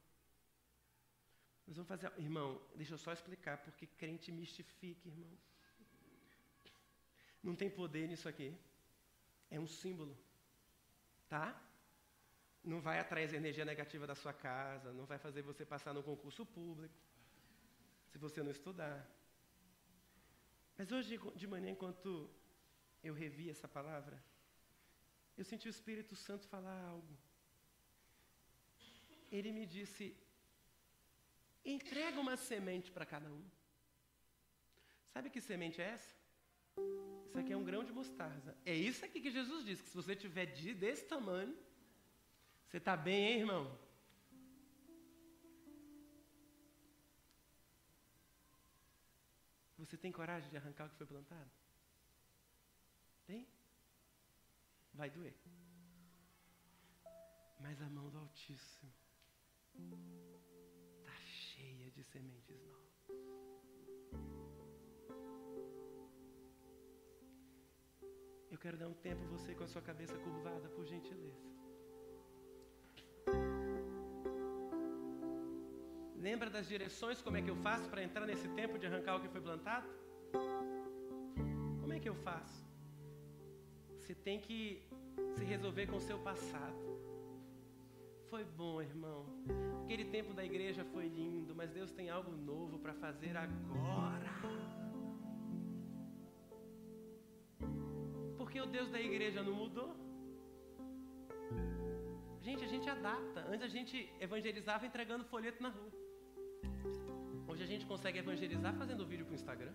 Nós 1.66 1.76
vamos 1.78 1.88
fazer. 1.88 2.12
Irmão, 2.18 2.60
deixa 2.76 2.92
eu 2.92 2.98
só 2.98 3.10
explicar, 3.14 3.56
porque 3.56 3.86
crente 3.86 4.30
mistifica, 4.30 5.08
irmão. 5.08 5.32
Não 7.42 7.56
tem 7.56 7.70
poder 7.70 8.06
nisso 8.06 8.28
aqui. 8.28 8.54
É 9.50 9.58
um 9.58 9.66
símbolo. 9.66 10.14
Tá? 11.26 11.58
não 12.62 12.82
vai 12.82 12.98
atrair 12.98 13.32
energia 13.34 13.64
negativa 13.64 14.06
da 14.06 14.14
sua 14.14 14.34
casa, 14.34 14.92
não 14.92 15.06
vai 15.06 15.16
fazer 15.16 15.40
você 15.40 15.64
passar 15.64 15.94
no 15.94 16.02
concurso 16.02 16.44
público, 16.44 16.94
se 18.10 18.18
você 18.18 18.42
não 18.42 18.50
estudar. 18.50 19.10
Mas 20.80 20.90
hoje 20.90 21.20
de 21.36 21.46
manhã, 21.46 21.68
enquanto 21.72 22.08
eu 23.04 23.12
revi 23.12 23.50
essa 23.50 23.68
palavra, 23.68 24.16
eu 25.36 25.44
senti 25.44 25.68
o 25.68 25.74
Espírito 25.76 26.16
Santo 26.16 26.48
falar 26.48 26.78
algo. 26.92 27.14
Ele 29.30 29.52
me 29.52 29.66
disse: 29.66 30.16
entrega 31.62 32.18
uma 32.18 32.34
semente 32.38 32.90
para 32.90 33.04
cada 33.04 33.28
um. 33.30 33.44
Sabe 35.12 35.28
que 35.28 35.38
semente 35.38 35.82
é 35.82 35.88
essa? 35.96 36.14
Isso 37.26 37.38
aqui 37.38 37.52
é 37.52 37.58
um 37.58 37.68
grão 37.70 37.84
de 37.84 37.92
mostarda. 37.92 38.56
É 38.64 38.74
isso 38.74 39.04
aqui 39.04 39.20
que 39.20 39.30
Jesus 39.30 39.66
disse: 39.66 39.82
que 39.82 39.90
se 39.90 40.00
você 40.02 40.16
tiver 40.16 40.46
desse 40.82 41.04
tamanho, 41.04 41.54
você 42.66 42.78
está 42.78 42.96
bem, 42.96 43.32
hein, 43.32 43.40
irmão? 43.40 43.78
Você 49.80 49.96
tem 49.96 50.12
coragem 50.12 50.50
de 50.50 50.56
arrancar 50.58 50.86
o 50.86 50.90
que 50.90 50.96
foi 50.96 51.06
plantado? 51.06 51.50
Tem? 53.26 53.48
Vai 54.92 55.08
doer. 55.10 55.34
Mas 57.58 57.80
a 57.80 57.88
mão 57.88 58.10
do 58.10 58.18
Altíssimo 58.18 58.92
está 60.98 61.14
cheia 61.22 61.90
de 61.92 62.04
sementes 62.04 62.62
novas. 62.62 62.90
Eu 68.50 68.58
quero 68.58 68.76
dar 68.76 68.88
um 68.88 68.94
tempo 68.94 69.24
você 69.28 69.54
com 69.54 69.64
a 69.64 69.66
sua 69.66 69.80
cabeça 69.80 70.18
curvada, 70.18 70.68
por 70.68 70.84
gentileza. 70.84 71.48
Lembra 76.20 76.50
das 76.50 76.68
direções, 76.68 77.22
como 77.22 77.38
é 77.38 77.42
que 77.42 77.50
eu 77.50 77.56
faço 77.56 77.88
para 77.88 78.02
entrar 78.02 78.26
nesse 78.26 78.46
tempo 78.48 78.78
de 78.78 78.86
arrancar 78.86 79.16
o 79.16 79.20
que 79.22 79.28
foi 79.28 79.40
plantado? 79.40 79.88
Como 81.80 81.92
é 81.94 81.98
que 81.98 82.08
eu 82.08 82.14
faço? 82.14 82.62
Você 83.98 84.14
tem 84.14 84.38
que 84.38 84.82
se 85.34 85.44
resolver 85.44 85.86
com 85.86 85.96
o 85.96 86.06
seu 86.08 86.18
passado. 86.18 86.82
Foi 88.28 88.44
bom, 88.44 88.82
irmão. 88.82 89.24
Aquele 89.84 90.04
tempo 90.16 90.34
da 90.34 90.44
igreja 90.44 90.84
foi 90.92 91.08
lindo, 91.08 91.54
mas 91.54 91.70
Deus 91.70 91.90
tem 91.90 92.10
algo 92.10 92.32
novo 92.32 92.78
para 92.78 92.92
fazer 92.92 93.34
agora. 93.36 94.30
Porque 98.36 98.60
o 98.60 98.66
Deus 98.66 98.90
da 98.90 99.00
igreja 99.00 99.42
não 99.42 99.54
mudou. 99.54 99.96
Gente, 102.42 102.62
a 102.62 102.68
gente 102.68 102.90
adapta. 102.90 103.40
Antes 103.48 103.62
a 103.62 103.68
gente 103.68 104.12
evangelizava 104.20 104.84
entregando 104.84 105.24
folheto 105.24 105.62
na 105.62 105.70
rua. 105.70 106.09
Hoje 107.50 107.64
a 107.64 107.66
gente 107.66 107.84
consegue 107.84 108.18
evangelizar 108.24 108.72
fazendo 108.80 109.04
vídeo 109.04 109.24
para 109.26 109.32
o 109.32 109.34
Instagram. 109.34 109.72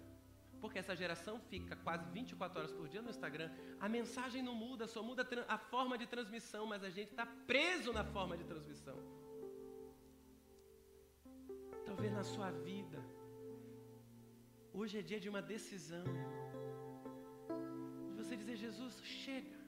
Porque 0.62 0.80
essa 0.80 0.96
geração 0.96 1.34
fica 1.50 1.76
quase 1.76 2.06
24 2.10 2.60
horas 2.60 2.72
por 2.72 2.88
dia 2.88 3.02
no 3.02 3.10
Instagram. 3.10 3.50
A 3.86 3.90
mensagem 3.90 4.42
não 4.42 4.56
muda, 4.56 4.88
só 4.88 5.04
muda 5.04 5.28
a 5.56 5.58
forma 5.58 5.98
de 5.98 6.08
transmissão, 6.08 6.66
mas 6.66 6.84
a 6.84 6.90
gente 6.90 7.12
está 7.12 7.26
preso 7.26 7.92
na 7.92 8.06
forma 8.06 8.38
de 8.38 8.46
transmissão. 8.46 8.98
Talvez 11.86 12.14
na 12.14 12.24
sua 12.24 12.50
vida. 12.52 13.04
Hoje 14.74 15.00
é 15.00 15.02
dia 15.02 15.20
de 15.20 15.30
uma 15.34 15.42
decisão. 15.42 16.06
De 18.10 18.16
você 18.22 18.38
dizer, 18.38 18.56
Jesus, 18.56 19.02
chega. 19.04 19.60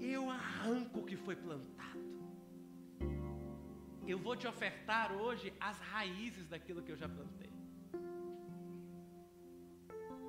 Eu 0.00 0.30
arranco 0.30 1.00
o 1.00 1.04
que 1.04 1.16
foi 1.16 1.34
plantado. 1.34 2.11
Eu 4.12 4.18
vou 4.18 4.34
te 4.36 4.46
ofertar 4.46 5.10
hoje 5.10 5.46
as 5.58 5.78
raízes 5.92 6.46
daquilo 6.46 6.82
que 6.82 6.92
eu 6.92 6.98
já 7.02 7.08
plantei. 7.08 7.50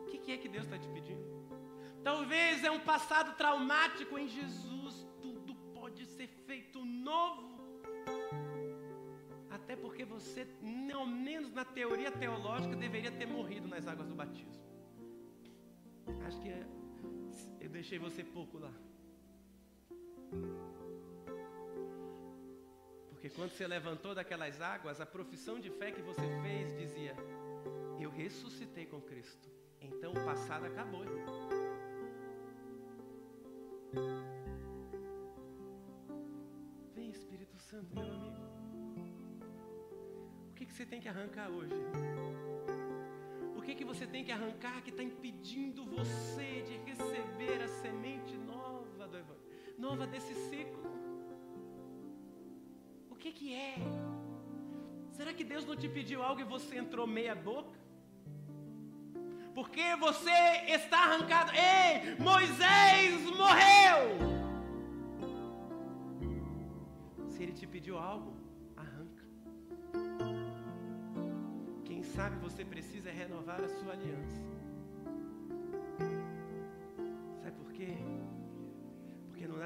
O 0.01 0.05
que, 0.09 0.17
que 0.19 0.31
é 0.31 0.37
que 0.37 0.47
Deus 0.47 0.63
está 0.63 0.77
te 0.83 0.87
pedindo? 0.87 1.25
Talvez 2.01 2.63
é 2.63 2.71
um 2.71 2.79
passado 2.79 3.35
traumático 3.35 4.17
em 4.17 4.29
Jesus. 4.29 5.05
Tudo 5.21 5.53
pode 5.79 6.05
ser 6.05 6.27
feito 6.47 6.85
novo. 6.85 7.49
Até 9.49 9.75
porque 9.75 10.05
você, 10.05 10.47
ao 10.93 11.05
menos 11.05 11.51
na 11.51 11.65
teoria 11.65 12.09
teológica, 12.09 12.77
deveria 12.77 13.11
ter 13.11 13.25
morrido 13.25 13.67
nas 13.67 13.85
águas 13.85 14.07
do 14.07 14.15
batismo. 14.15 14.63
Acho 16.25 16.39
que 16.39 16.49
eu 17.59 17.69
deixei 17.69 17.99
você 17.99 18.23
pouco 18.23 18.57
lá. 18.59 18.71
Porque 23.23 23.37
quando 23.37 23.51
você 23.51 23.65
levantou 23.65 24.13
daquelas 24.13 24.59
águas, 24.59 24.99
a 24.99 25.05
profissão 25.05 25.57
de 25.57 25.69
fé 25.69 25.93
que 25.93 26.01
você 26.01 26.27
fez 26.41 26.75
dizia: 26.77 27.15
Eu 27.97 28.09
ressuscitei 28.11 28.85
com 28.85 28.99
Cristo. 28.99 29.49
Então 29.79 30.11
o 30.11 30.25
passado 30.25 30.65
acabou. 30.65 31.05
Irmão. 31.05 31.49
Vem, 36.93 37.09
Espírito. 37.11 37.57
Santo, 37.57 37.95
meu 37.95 38.03
amigo? 38.03 38.43
O 40.49 40.53
que, 40.55 40.65
que 40.65 40.73
você 40.73 40.85
tem 40.85 40.99
que 40.99 41.07
arrancar 41.07 41.49
hoje? 41.49 41.73
O 43.55 43.61
que, 43.61 43.73
que 43.73 43.85
você 43.85 44.05
tem 44.05 44.25
que 44.25 44.33
arrancar 44.33 44.81
que 44.81 44.89
está 44.89 45.01
impedindo 45.01 45.85
você 45.85 46.61
de 46.63 46.75
receber 46.79 47.63
a 47.63 47.69
semente 47.69 48.35
nova 48.35 49.07
do 49.07 49.17
Evangelho, 49.17 49.79
nova 49.79 50.05
desse 50.05 50.35
ciclo? 50.49 51.02
Que, 53.23 53.31
que 53.31 53.53
é? 53.55 53.75
Será 55.13 55.31
que 55.33 55.45
Deus 55.45 55.65
não 55.65 55.77
te 55.77 55.87
pediu 55.87 56.21
algo 56.21 56.41
e 56.41 56.43
você 56.43 56.77
entrou 56.77 57.07
meia 57.07 57.33
boca? 57.33 57.79
Porque 59.55 59.95
você 59.95 60.29
está 60.67 61.05
arrancado. 61.05 61.53
Ei, 61.53 62.17
Moisés 62.19 63.21
morreu! 63.41 64.01
Se 67.29 67.43
ele 67.43 67.53
te 67.53 67.65
pediu 67.65 67.97
algo, 67.97 68.35
arranca. 68.75 69.23
Quem 71.85 72.03
sabe 72.03 72.35
você 72.39 72.65
precisa 72.65 73.09
renovar 73.09 73.61
a 73.63 73.69
sua 73.69 73.93
aliança. 73.93 74.52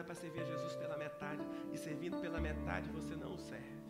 Para 0.04 0.16
servir 0.16 0.42
a 0.42 0.46
Jesus 0.46 0.76
pela 0.76 0.98
metade. 0.98 1.42
E 1.74 1.78
servindo 1.78 2.20
pela 2.22 2.40
metade 2.40 2.90
você 2.92 3.16
não 3.16 3.34
o 3.34 3.38
serve. 3.38 3.87